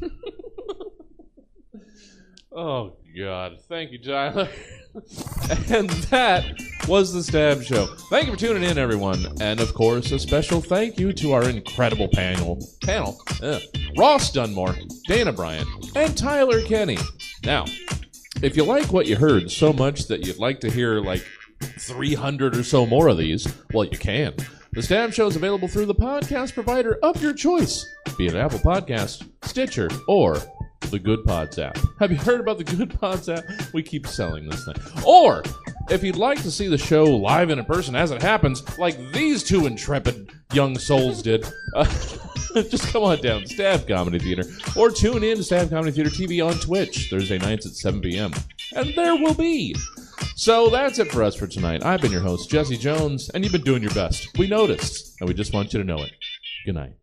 [2.57, 3.59] Oh, God.
[3.68, 4.47] Thank you, Tyler.
[5.70, 6.45] and that
[6.88, 7.86] was the Stab Show.
[8.09, 9.26] Thank you for tuning in, everyone.
[9.41, 12.59] And of course, a special thank you to our incredible panel.
[12.84, 13.20] Panel.
[13.41, 13.61] Ugh.
[13.97, 14.76] Ross Dunmore,
[15.07, 16.97] Dana Bryant, and Tyler Kenny.
[17.43, 17.65] Now,
[18.41, 21.26] if you like what you heard so much that you'd like to hear like
[21.80, 24.34] 300 or so more of these, well, you can.
[24.74, 27.88] The Stab Show is available through the podcast provider of your choice,
[28.18, 30.38] be it Apple Podcast, Stitcher, or
[30.82, 31.78] the Goodpods app.
[31.99, 33.73] Have you heard about the Goodpods app?
[33.73, 34.75] We keep selling this thing.
[35.05, 35.43] Or
[35.89, 38.97] if you'd like to see the show live and in person as it happens, like
[39.11, 41.86] these two intrepid young souls did, uh,
[42.69, 44.43] just come on down to Stab Comedy Theater
[44.75, 48.32] or tune in to Stab Comedy Theater TV on Twitch Thursday nights at 7 p.m.
[48.75, 49.75] And there will be.
[50.36, 51.84] So that's it for us for tonight.
[51.84, 54.38] I've been your host, Jesse Jones, and you've been doing your best.
[54.38, 56.11] We noticed, and we just want you to know it.
[56.65, 56.93] Good night.